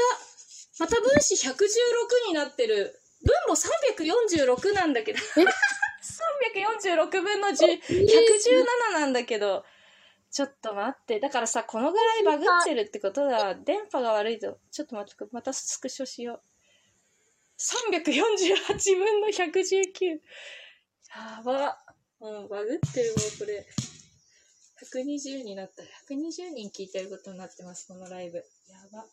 [0.79, 3.01] また分子116になってる。
[3.21, 5.19] 分も346なんだけど。
[5.19, 9.65] 346分の10、 117なんだけど。
[10.35, 11.21] ちょっと待って。
[11.21, 13.55] だからさ、このぐらいバグってるってことだ。
[13.55, 14.59] 電波が悪いと。
[14.69, 16.41] ちょっと待って、またスクショしよう。
[17.57, 20.19] 348分の119。
[21.15, 21.77] やば。
[22.19, 23.65] もうバグってるもうこれ。
[24.83, 25.83] 120になった。
[26.13, 28.39] 120人聞いてることになってます、このライブ。
[28.39, 28.43] や
[28.91, 29.05] ば。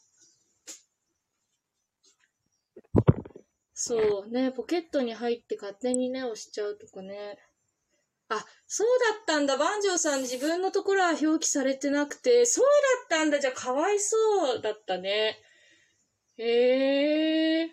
[3.75, 7.39] そうね、ポケットに入って勝手にね、押しちゃうとかね。
[8.35, 9.57] あ、そうだったんだ。
[9.57, 12.65] 万丈さん自分のところは表記されてなくて、そう
[13.11, 13.41] だったんだ。
[13.41, 15.39] じゃあかわいそうだったね。
[16.39, 17.71] へえ。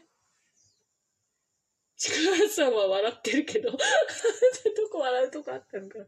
[1.97, 3.71] ちくわさんは笑ってるけど。
[3.75, 3.77] ど
[4.91, 6.05] こ笑うとこあったのかな。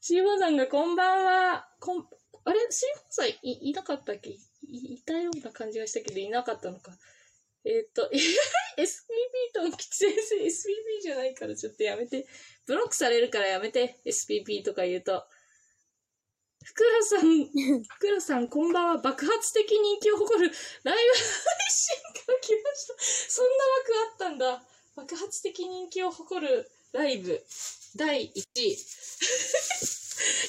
[0.00, 1.68] シーボーさんがこんばんは。
[1.80, 2.08] こん、
[2.44, 2.60] あれ？
[2.70, 4.30] シーボーさんい、いなかったっけ？
[4.30, 6.92] いいたような感じがしたけど、いなかったのか。
[7.64, 8.08] えっ、と、
[8.78, 12.26] SPP と吉先生、SPP じゃないからちょっとやめて。
[12.66, 13.96] ブロックされるからやめて。
[14.06, 15.24] SPP とか言うと。
[16.64, 17.46] ふくらさん、
[17.82, 18.98] ふくらさん、こんばんは。
[18.98, 20.50] 爆発的人気を誇る
[20.84, 21.24] ライブ配
[21.70, 21.96] 信
[22.26, 22.94] が来ました。
[22.98, 23.50] そんな
[23.80, 24.62] 枠あったんだ。
[24.96, 27.44] 爆発的人気を誇るライブ
[27.96, 28.76] 第1位。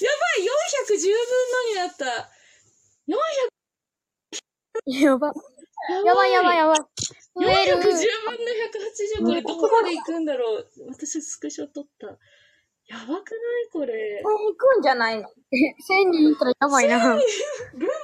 [0.01, 0.47] やばい
[0.87, 1.15] !410 分
[1.51, 2.31] のになった。
[3.07, 5.01] 400!
[5.03, 5.33] やば。
[6.05, 6.77] やばいやばいやばい。
[6.77, 7.91] 増える410分の
[9.23, 9.25] 180。
[9.25, 12.07] これどこまで行くんだろう私スクショ撮った。
[12.87, 13.21] やばくない
[13.71, 14.21] これ。
[14.23, 15.29] 行くんじゃないの ?1000
[16.11, 16.99] 人いったらやばいな。
[16.99, 17.15] 分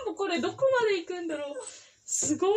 [0.06, 1.56] もこれどこまで行くんだろう
[2.06, 2.52] すごい。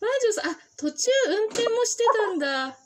[0.00, 2.78] バンジョーさん、あ、途中運転もしてたんだ。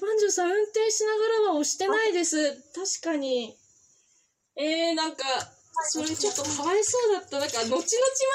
[0.00, 2.54] バンジョーさん運転しながらは押してないです。
[2.72, 3.58] 確かに。
[4.56, 5.24] えー、なんか、
[5.82, 7.38] それちょっとかわいそうだった。
[7.38, 7.82] なんか、後々ま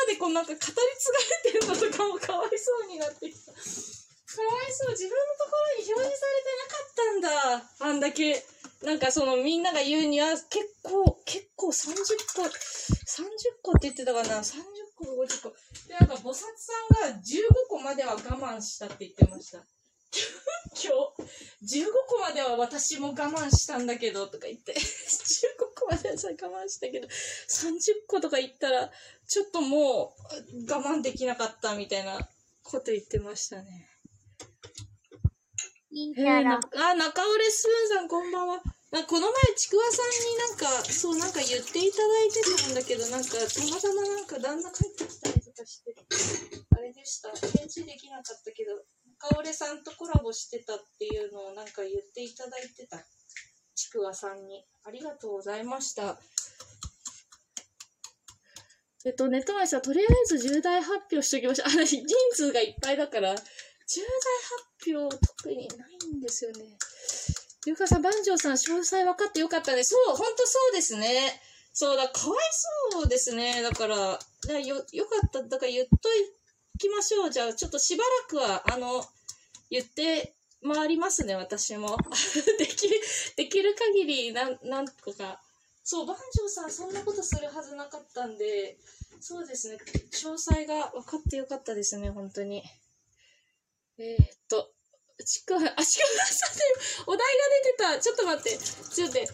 [0.08, 3.52] でこうなんか語り継がれてるのとかもかわいそうになってきた。
[3.52, 4.92] かわいそう。
[4.92, 7.64] 自分のところに表示されてなかったんだ。
[7.80, 8.46] あんだけ。
[8.84, 10.48] なんかそのみんなが言うには結
[10.84, 11.96] 構、結構30
[12.36, 12.48] 個、30
[13.62, 14.64] 個って言ってたかな ?30
[14.96, 15.54] 個、50個。
[15.88, 17.22] で、なんか菩薩さんが15
[17.68, 19.60] 個までは我慢したって言ってました。
[20.74, 21.26] 今
[21.62, 24.74] 日、15個までは私も我慢したんだけど、とか言って。
[24.78, 24.80] 15
[25.76, 28.91] 個まではさ、我慢したけど、30個とか言ったら、
[29.28, 30.16] ちょっとも
[30.57, 32.30] う、我慢できなかったみたいな
[32.64, 33.89] こと言ってましたね。
[35.91, 38.62] いいえー、なあ、中折スプーンさんこんばんは。
[38.91, 45.95] なこの前、ちくわさんになんか、そうなんか言っていただいてたんだけど、なんか、たまたまなんか旦那帰ってきたりとかして、
[46.72, 47.30] あれでした。
[47.30, 48.82] 返事できなかったけど、
[49.22, 52.97] 中折さんとコラボしてたっていうのをなんか言っていただいてた。
[53.76, 54.65] ちくわさんに。
[54.86, 56.20] ありがとうございました。
[59.05, 61.67] えっと、ネット前さん、とりあえず重大発表しておきましょう。
[61.67, 63.39] あ、人数がいっぱいだから、重大
[64.84, 66.78] 発表特にないんですよね。
[67.65, 69.84] ゆうかさん、番長さん、詳細分かってよかったね。
[69.84, 71.41] そう、ほんとそうですね。
[71.72, 72.39] そうだ、かわい
[72.91, 73.61] そうですね。
[73.61, 75.43] だから、だよ、よかった。
[75.43, 76.39] だから言っとい
[76.80, 77.30] きましょう。
[77.30, 79.05] じゃあ、ちょっとしばらくは、あの、
[79.69, 80.34] 言って
[80.65, 81.97] 回りますね、私も。
[82.57, 83.01] できる、
[83.36, 85.41] できる限り、なん、なんとか。
[85.84, 88.77] そう、番長さん、そんなことするはずなかったんで、
[89.21, 89.77] そうですね。
[90.11, 92.63] 詳細が分かってよかったですね、本当に。
[93.97, 94.71] えー、っと、
[95.25, 96.63] ちくわ、あ、ちくわさんで、
[97.05, 97.25] お題が
[97.63, 97.99] 出てた。
[97.99, 98.57] ちょっと待って。
[98.57, 99.34] ちょっと待って。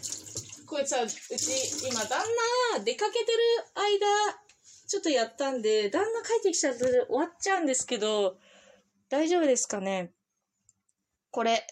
[0.66, 2.26] これさ、うち、今、旦
[2.74, 3.38] 那、出かけてる
[3.74, 4.45] 間、
[4.86, 8.38] ちょっとやったんで、旦那帰ってきちゃうと終わっちゃうんですけど、
[9.08, 10.12] 大丈夫ですかね？
[11.30, 11.66] これ。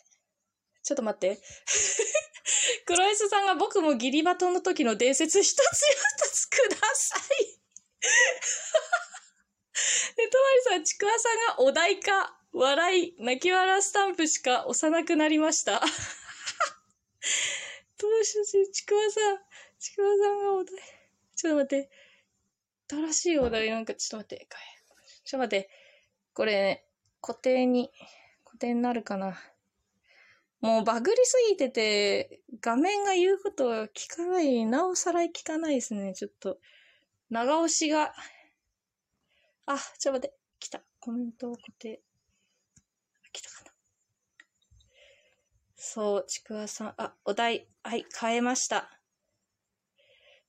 [0.82, 1.40] ちょっと待って。
[2.84, 5.62] クロエスさんが僕もギリバトンの時の伝説一つ一
[6.30, 7.20] つください。
[10.16, 15.80] で、とまりさん、ちくわさんがお題か、笑い、泣き笑スタンプしか押さなくなりました。
[15.80, 15.86] ど
[18.08, 19.38] うしよう、ちくわさん、
[19.78, 20.76] ちくわさんがお題。
[21.34, 21.90] ちょっと待って。
[22.88, 24.48] 新しいお題なんか、ちょっと待って。
[25.24, 25.70] ちょっと待って。
[26.34, 26.84] これね、
[27.20, 27.90] 固定に、
[28.44, 29.38] 固定になるかな。
[30.60, 36.14] もうバグりすぎてて、画面が言うこと聞かない、なおさら聞かないですね。
[36.14, 36.58] ちょっと、
[37.30, 38.14] 長押しが。
[39.66, 40.36] あ、ちょっと待って。
[40.58, 40.82] 来た。
[41.00, 42.00] コメントを固定。
[43.32, 43.72] 来たかな。
[45.76, 46.94] そう、ちくわさん。
[46.96, 47.68] あ、お題。
[47.82, 48.93] はい、変えました。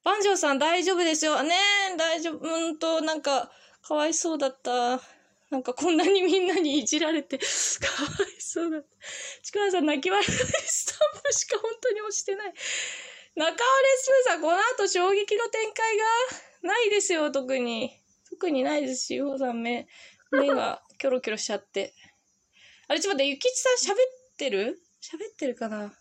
[0.06, 1.42] 番長さん大丈夫ですよ。
[1.42, 1.56] ね
[1.94, 2.38] え、大丈夫。
[2.48, 3.52] うんと、なんか、
[3.82, 5.02] かわいそうだった。
[5.50, 7.48] なんかこんなにみんなにいじられて、 かわ
[8.28, 8.88] いそうだった。
[9.44, 12.54] ちくわさん泣き笑いスタンプしか本当に押してない。
[13.36, 13.58] 中尾レ
[13.98, 16.04] スプさん、この後衝撃の展開が
[16.62, 18.00] ないですよ、特に。
[18.30, 19.88] 特にないですし、ようさん目、
[20.32, 21.96] 目がキョロキョロしちゃって。
[22.88, 24.80] あれ、ちょっと待って、ゆきちさん喋ってる？
[25.02, 25.98] 喋ってるかな？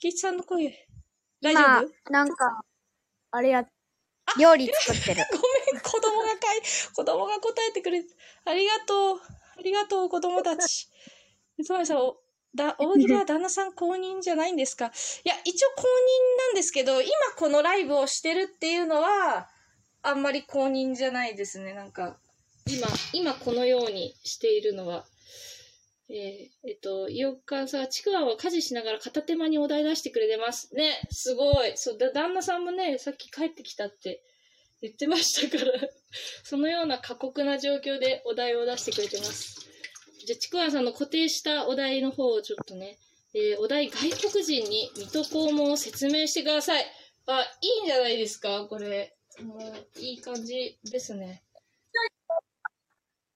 [0.00, 0.88] ゆきちさんの声、
[1.40, 1.92] 大丈夫？
[2.08, 2.64] 今、なんか、
[3.32, 3.64] あれや、
[4.38, 5.24] 料理作ってる。
[5.30, 5.38] ご
[5.72, 6.62] めん、子供がかい、
[6.94, 8.08] 子供が答えてくれて、
[8.44, 9.20] ありがとう。
[9.58, 10.88] ありがとう、子供たち。
[11.64, 11.96] つまりさ
[12.54, 14.86] だ、大喜利は旦那さん公認じゃないんですか？
[15.24, 15.86] いや、一応公認
[16.38, 19.48] なんですけど、今このライブをしてるっていうのは、
[20.02, 21.74] あんまり公認じゃないですね。
[21.74, 22.18] なんか、
[22.66, 25.06] 今、今このようにしているのは。
[26.12, 30.74] えーえっと、いよかさ、ちくわは家事しながら片手間にお題出してくれてます。
[30.74, 31.72] ね、すごい。
[31.76, 34.22] そう、だ、旦那さんもね、さっき帰ってきたって
[34.82, 35.72] 言ってましたから、
[36.42, 39.60] そのような過酷な状況でお題を出してくれてます。
[40.26, 42.98] じゃあ、ちくわさんの固定したお題の方をちょっとね、
[43.32, 46.84] えーお題外国人に水戸黄門を説明してください。
[47.26, 48.66] あ、いいんじゃないですか？
[48.68, 49.14] これ。
[49.40, 51.44] もう、いい感じですね。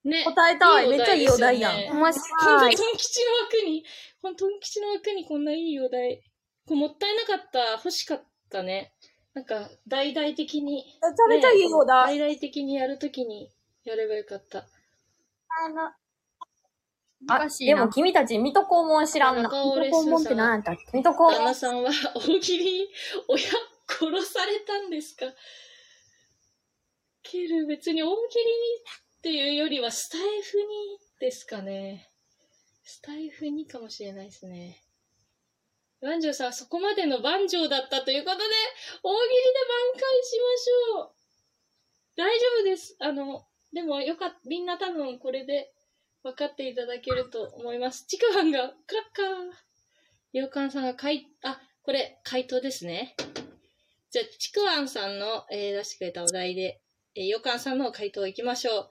[0.05, 0.23] ね。
[0.23, 3.83] 答えたいおめっちゃいいお題やん面白いトン吉の枠に、
[4.21, 6.23] 本当に吉の枠にこんないいお題。
[6.65, 7.71] これもったいなかった。
[7.73, 8.93] 欲しかったね。
[9.33, 10.85] なんか、大々的に。
[11.01, 13.51] めちゃめちゃいいお題大々的にやるときに
[13.83, 14.65] やればよかった。
[17.27, 19.49] あ、でも君たち、水戸黄門知らんな。
[19.49, 20.85] 水戸黄門って何やったっけ？
[20.93, 21.53] 水戸黄門旦那。
[21.55, 22.87] さんは大喜利に
[23.27, 23.43] 親
[23.87, 25.25] 殺されたんですか？
[27.23, 28.51] ケル別に大喜利に
[29.25, 32.11] っていうよりはスタイフにですかね。
[32.83, 34.83] スタイフにかもしれないですね。
[35.99, 38.43] 番長さん、そこまでの番長だったということで、
[39.01, 39.49] 大喜利で
[39.81, 41.11] 挽回しましょう。
[42.15, 42.95] 大丈夫です。
[42.99, 45.73] あの、でもよかったみんな多分これで
[46.21, 48.05] 分かっていただけると思います。
[48.05, 50.37] ちくわんが、クラッカー。
[50.37, 53.15] ようかんさんが回、あ、これ、回答ですね。
[54.11, 56.79] じゃあ、ちくわんさんの、えー出してくれたお題で、
[57.15, 58.89] えーようかんさんの回答いきましょう。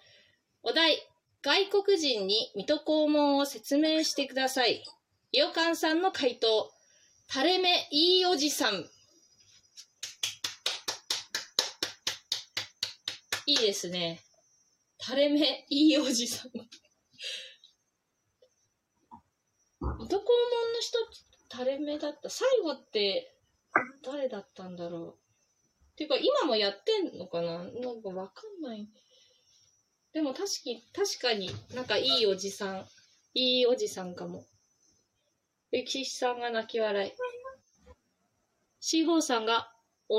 [0.67, 0.97] お題、
[1.43, 4.83] 外国人に水戸黄門を説明してください。
[5.31, 6.73] いよかんさんの回答、
[7.29, 8.87] 垂れ目いいおじさん。
[13.45, 14.23] いいですね。
[14.99, 16.51] 垂れ目いいおじさん。
[16.51, 16.65] 水
[20.09, 20.25] 戸黄門
[20.73, 20.99] の人
[21.53, 22.31] 垂れ目だった。
[22.31, 23.37] 最後って
[24.03, 25.15] 誰だったんだろう。
[25.93, 27.59] っていうか今もやってんのかな？
[27.59, 28.89] なんかわかんない。
[30.15, 32.87] でも確かに、確かになんかいいおじさん。
[33.35, 34.47] いいおじさんかも。
[35.73, 37.13] ゆきしさんが泣き笑い。
[38.79, 39.73] シーホーさんが、
[40.09, 40.15] 己、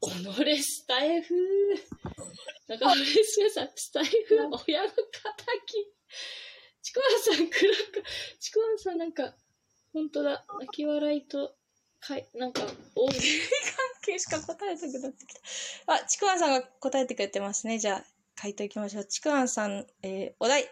[0.00, 1.34] 己スタイフ。
[2.68, 4.36] 中村すめさん、スタイフ、
[4.68, 4.94] 親の仇。
[6.82, 8.08] ちくわさん、クラッカ
[8.38, 9.34] ちくわさんなんか、
[9.92, 11.56] ほんとだ、泣き笑いと、
[11.98, 12.62] かい、なんか、
[12.94, 13.20] 大関
[14.02, 15.34] 係しか答えなくなってき
[15.86, 15.94] た。
[15.94, 17.80] あ、ちくわんさんが答えてくれてますね。
[17.80, 18.04] じゃあ、
[18.40, 19.04] 回答いきましょう。
[19.04, 20.64] ちくわんさん、えーお題。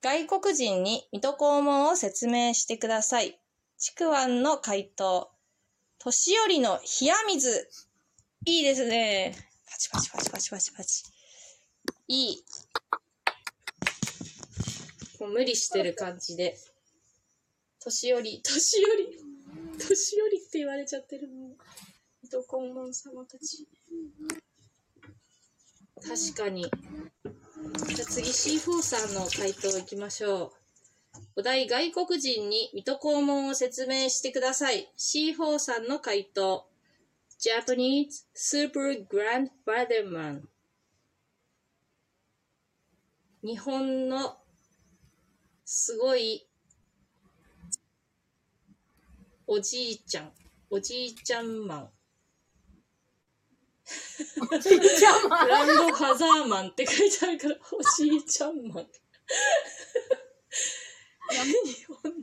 [0.00, 3.36] 外国人に水戸黄門を説明してください。
[3.78, 5.32] ちくわんの回答。
[5.98, 7.68] 年寄りの冷や水。
[8.46, 9.34] いいですね。
[9.68, 11.02] パチパチパチパチパチパチ。
[12.06, 12.44] いい。
[15.18, 16.56] もう無理してる感じで。
[17.80, 19.18] 年寄り、年寄り、
[19.80, 21.56] 年寄りって言われちゃってるもん。
[22.22, 23.66] 水戸黄門様たち。
[26.06, 26.62] 確かに。
[26.62, 30.52] じゃあ次 C4 さんの回答いきましょう。
[31.36, 34.92] お題外国人に水戸黄門を説明してください。
[34.96, 36.68] C4 さんの回答。
[37.40, 40.42] Japanese Super Grandfather Man。
[43.42, 44.36] 日本の
[45.64, 46.46] すごい
[49.46, 50.32] おじいちゃん、
[50.70, 51.93] おじいちゃんマン。
[54.50, 58.86] おじいちゃんマングランドファザーマンって書いてあるから、おじいちゃんマン。
[61.30, 62.22] 日本の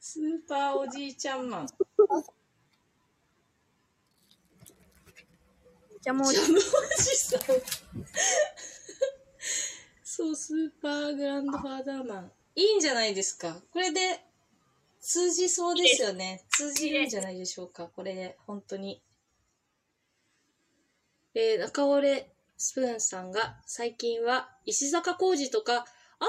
[0.00, 1.66] スーパーおじいちゃんマン。
[6.00, 7.40] ジャムおじさん。
[10.04, 12.32] そう、スーパーグランドファーザーマン。
[12.54, 13.56] いいんじゃないですか？
[13.72, 14.20] これで
[15.00, 16.44] 通じそうですよね。
[16.50, 17.88] 通じるんじゃないでしょうか？
[17.94, 19.00] これで、本当に。
[21.34, 22.24] えー、中折
[22.56, 25.84] スプーンさんが、最近は石坂浩二とか、あ
[26.24, 26.26] あ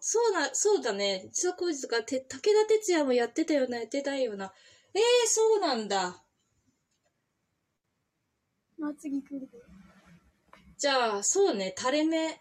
[0.00, 1.28] そうな、そうだね。
[1.32, 4.52] 石坂浩二とか、て、武田鉄矢もやってたよな、やってたよな。
[4.94, 6.22] えー、そうなんだ。
[8.78, 9.48] まあ、次来る。
[10.78, 12.40] じゃあ、そうね、垂れ目、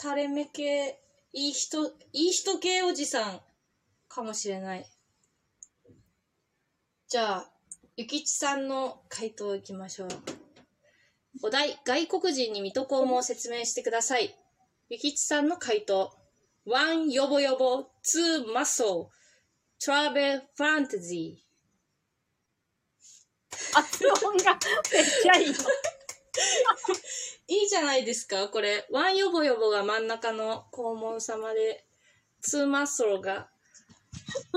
[0.00, 1.00] 垂れ目系、
[1.32, 3.40] いい人、いい人系おじさん
[4.08, 4.90] かもしれない。
[7.08, 7.50] じゃあ、
[7.96, 10.08] ゆきちさんの回答いきましょう。
[11.42, 14.34] お題、外国人に水戸黄門を説明してください。
[14.88, 16.16] ゆきちさんの回答。
[16.64, 19.08] one ヨボヨボ、two muscle,
[19.80, 21.38] travel fantasy。
[23.72, 24.58] 発音が
[24.92, 25.54] めっちゃいい。
[27.48, 28.86] いいじゃないですか、これ。
[28.90, 31.86] ワンヨボヨボが真ん中の黄門様で、
[32.40, 33.48] ツーマッソロが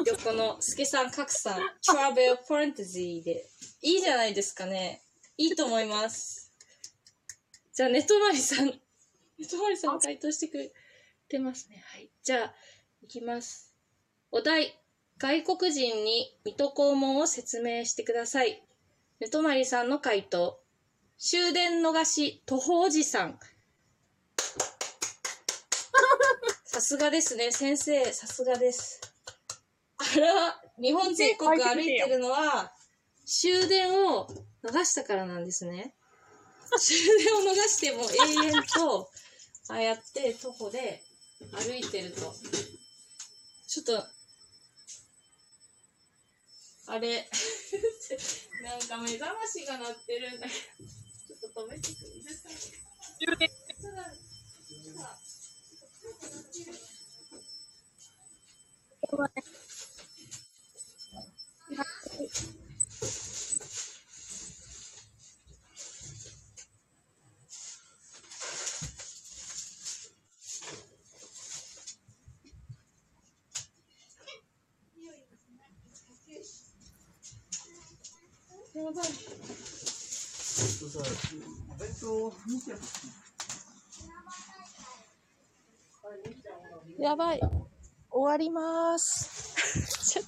[0.05, 3.45] 横のスケさん、カクさん、トラベルファンタジーで。
[3.81, 5.01] いいじゃないですかね。
[5.37, 6.38] いいと思います。
[7.79, 10.73] じゃあ、ネトマリさん、ネトマリさん回答してくれ
[11.29, 11.81] てますね。
[11.93, 12.09] はい。
[12.21, 12.53] じゃあ、
[13.01, 13.73] いきます。
[14.31, 14.77] お題、
[15.17, 18.61] 外国人に水戸黄門を説明してください。
[19.21, 20.61] ネトマリさんの回答。
[21.17, 23.39] 終電逃し、徒歩おじさん。
[26.65, 28.99] さすがですね、先生、さすがです。
[29.95, 32.73] あら、日本全国歩いてるのは、
[33.25, 34.27] 終電を
[34.65, 35.95] 逃したからなんですね。
[36.77, 39.09] 終電を逃しても永遠と、
[39.69, 41.01] ああやって徒歩で
[41.51, 42.33] 歩いてると。
[43.67, 44.03] ちょっと、
[46.87, 47.29] あれ、
[48.63, 50.53] なんか目覚ましが鳴ってるんだけ
[50.83, 50.89] ど。
[51.29, 51.95] ちょっと止めてく
[52.25, 52.49] ださ
[78.91, 78.93] い。
[87.01, 87.39] やばい。
[87.39, 87.69] やばい。
[88.11, 89.53] 終わります。
[90.11, 90.23] ちょ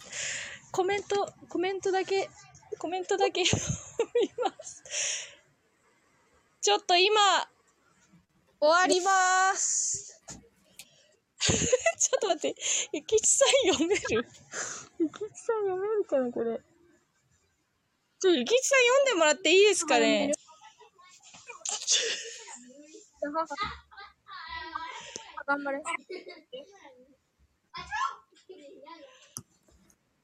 [0.71, 2.29] コメント、コメントだけ、
[2.77, 3.61] コメントだけ読
[4.21, 4.83] みます。
[6.61, 7.19] ちょっと今、
[8.59, 10.21] 終わります。
[11.41, 12.61] ちょっと待って、
[12.93, 14.27] ゆきちさん読める？
[14.99, 16.61] ゆきちさん読めるかな、これ。
[18.21, 20.31] ちょ、ゆきちさん読んでもらっていいですかね？
[25.47, 25.79] 頑張れ。
[25.79, 25.81] ち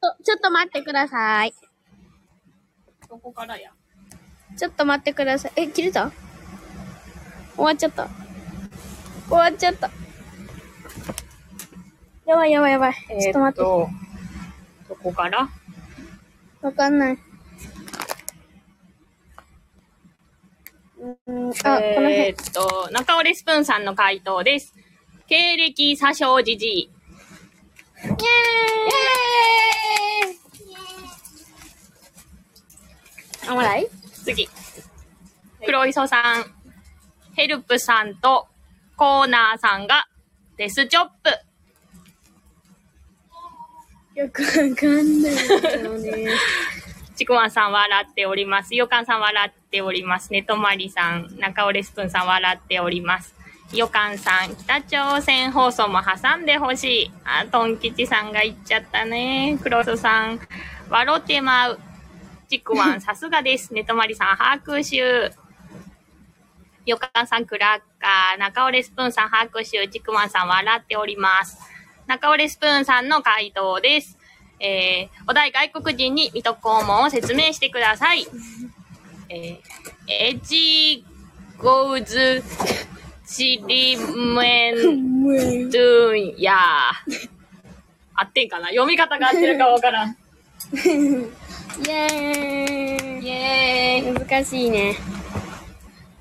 [0.03, 1.55] ょ、ちょっと待ってください。
[3.09, 3.71] ここからや？
[4.55, 5.53] ちょっと待ってください。
[5.55, 6.11] え、切れた？
[7.55, 8.07] 終わっちゃった。
[9.27, 9.89] 終わっちゃった。
[12.27, 12.93] やばいやばいやばい。
[12.93, 13.63] ちょっと待って。
[13.63, 13.89] ど
[15.01, 15.49] こから？
[16.61, 17.13] わかんない。
[17.13, 17.27] うーん、あ、この辺。
[20.99, 24.73] えーっと、中折スプーンさんの回答です。
[25.27, 26.79] 経歴詐称じじい。
[26.81, 28.17] イェーイ
[33.47, 33.87] あ、もらい？
[34.23, 34.49] 次。
[35.65, 36.45] 黒磯さん、
[37.35, 38.47] ヘルプさんと
[38.95, 40.07] コーナーさんが
[40.57, 41.29] デスチョップ。
[44.19, 45.33] よくわかんない
[45.83, 46.29] よね。
[47.17, 48.75] ちくわんさん笑っております。
[48.75, 50.31] よかんさん笑っております。
[50.31, 53.33] ねとまりさん、中尾レスプーンさん笑っております。
[53.73, 57.11] よかんさん、北朝鮮放送も挟んでほしい。
[57.25, 59.57] あ、トン吉さんが言っちゃったね。
[59.61, 60.39] クロスさん、
[60.91, 61.79] 笑ってまう。
[62.47, 63.73] ちくわん、さすがです。
[63.73, 65.31] ねとまりさん、拍手。
[66.85, 68.39] よかんさん、クラッカー。
[68.39, 69.87] 中尾レスプーンさん、拍手。
[69.87, 71.57] ちくわんさん、笑っております。
[72.05, 74.16] 中尾レスプーンさんの回答です。
[74.59, 78.27] えー、お題外国人に水戸黄門を説明してください。
[79.29, 79.59] えー、
[80.07, 81.05] エジ
[81.57, 82.43] ゴーズ
[83.27, 87.29] チリメンドゥンヤー。
[88.15, 88.69] 合ってんかな？
[88.69, 90.09] 読み方が合ってるかわからん。
[90.73, 94.27] イェーイイェーイ。
[94.27, 94.95] 難しいね。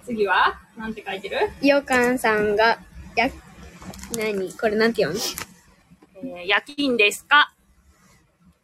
[0.04, 0.60] 次は？
[0.76, 1.50] なんて書いてる？
[1.66, 2.78] よかんさんが、
[3.14, 3.30] や、
[4.16, 5.24] なにこれなんて読む？
[6.22, 7.54] えー、夜勤ですか？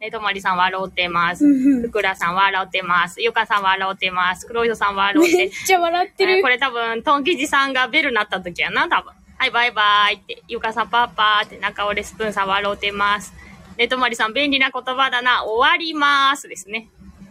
[0.02, 1.46] ねとまりさん笑うてます。
[1.46, 3.22] ふくらさん笑うてます。
[3.22, 4.48] ゆかさん笑うてます。
[4.48, 5.36] 黒磯さん笑うて。
[5.38, 9.12] めっちゃ笑ってるえーこれ多分、トンキジさんがベル鳴った時やな、多分。
[9.38, 10.42] はい、バイバイって。
[10.48, 11.56] ゆかさんパパーって。
[11.58, 13.32] 中折れスプーンさん笑うてます。
[13.78, 15.44] ねとまりさん便利な言葉だな。
[15.44, 16.88] 終わりますですね。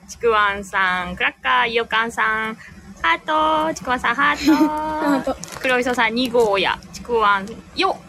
[0.07, 2.55] ちくわんさん、クラッカー、ゆかんさん、
[3.01, 5.35] ハート、ちくわんさん、 ハート。
[5.59, 6.79] 黒磯さん、2号や。
[6.93, 7.99] ちくわん、よ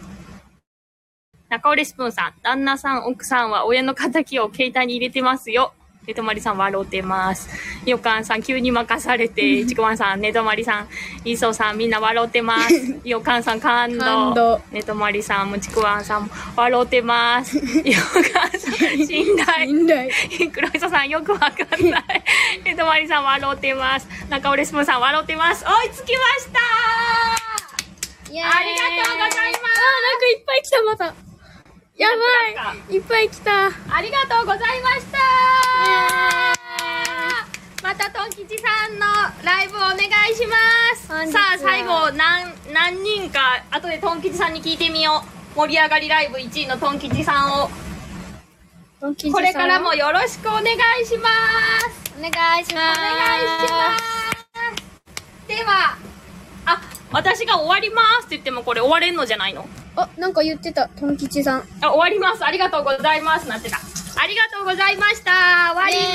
[1.52, 5.74] 中折れスプーンさん、旦那さん、奥さんは親の仇を携帯に入れてますよ。
[6.06, 7.46] ねとまりさん笑うてます。
[7.84, 10.88] よかんさん、急に任されて、ちくわんさん、ねとまりさん、
[11.28, 12.74] いそさん、みんな笑うてます。
[13.04, 13.98] よかんさん、感動。
[13.98, 17.58] 感動ねとまりさんもちくわんさんも笑うてます。
[17.58, 17.62] よ
[18.32, 19.66] かんさん、信頼。
[19.66, 20.10] 信頼。
[20.54, 21.46] 黒磯さん、よくわか
[21.76, 22.24] んない。
[22.64, 24.08] ねとまりさん、笑うてます。
[24.30, 25.66] 中折れスプーンさん、笑うてます。
[25.66, 26.60] 追いつきました
[28.34, 31.31] ありがとうございますあー、なんかいっぱい来た、また。
[31.96, 32.94] やばい。
[32.96, 33.66] いっぱい来た。
[33.66, 33.70] あ
[34.00, 35.18] りがとうございました。
[37.82, 39.06] またトン吉さんの
[39.44, 40.00] ライブお願い
[40.34, 40.56] しま
[40.96, 41.26] す。
[41.26, 45.22] 日さあ最後何何人か後でトン吉さんに聞いてみよ
[45.54, 45.56] う。
[45.56, 47.70] 盛り上がりライブ1位のトン吉さんを。
[49.00, 52.12] これからもよろしくお願いします。
[52.18, 52.30] お願
[52.60, 53.00] いします。
[53.00, 54.04] お願いします。
[55.46, 55.98] では
[56.64, 56.80] あ
[57.12, 59.68] 私が終わりますって言ってもこれ終われんのじゃないの？
[59.96, 61.68] あ、なんか言ってた、トン吉さん。
[61.80, 62.44] あ終わります。
[62.44, 63.46] ありがとうございます。
[63.48, 63.76] なってた。
[63.76, 65.72] ありがとうございました。
[65.74, 66.14] 終わりま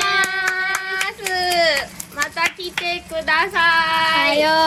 [1.12, 2.16] す。
[2.16, 4.42] また来てください。
[4.42, 4.58] はよう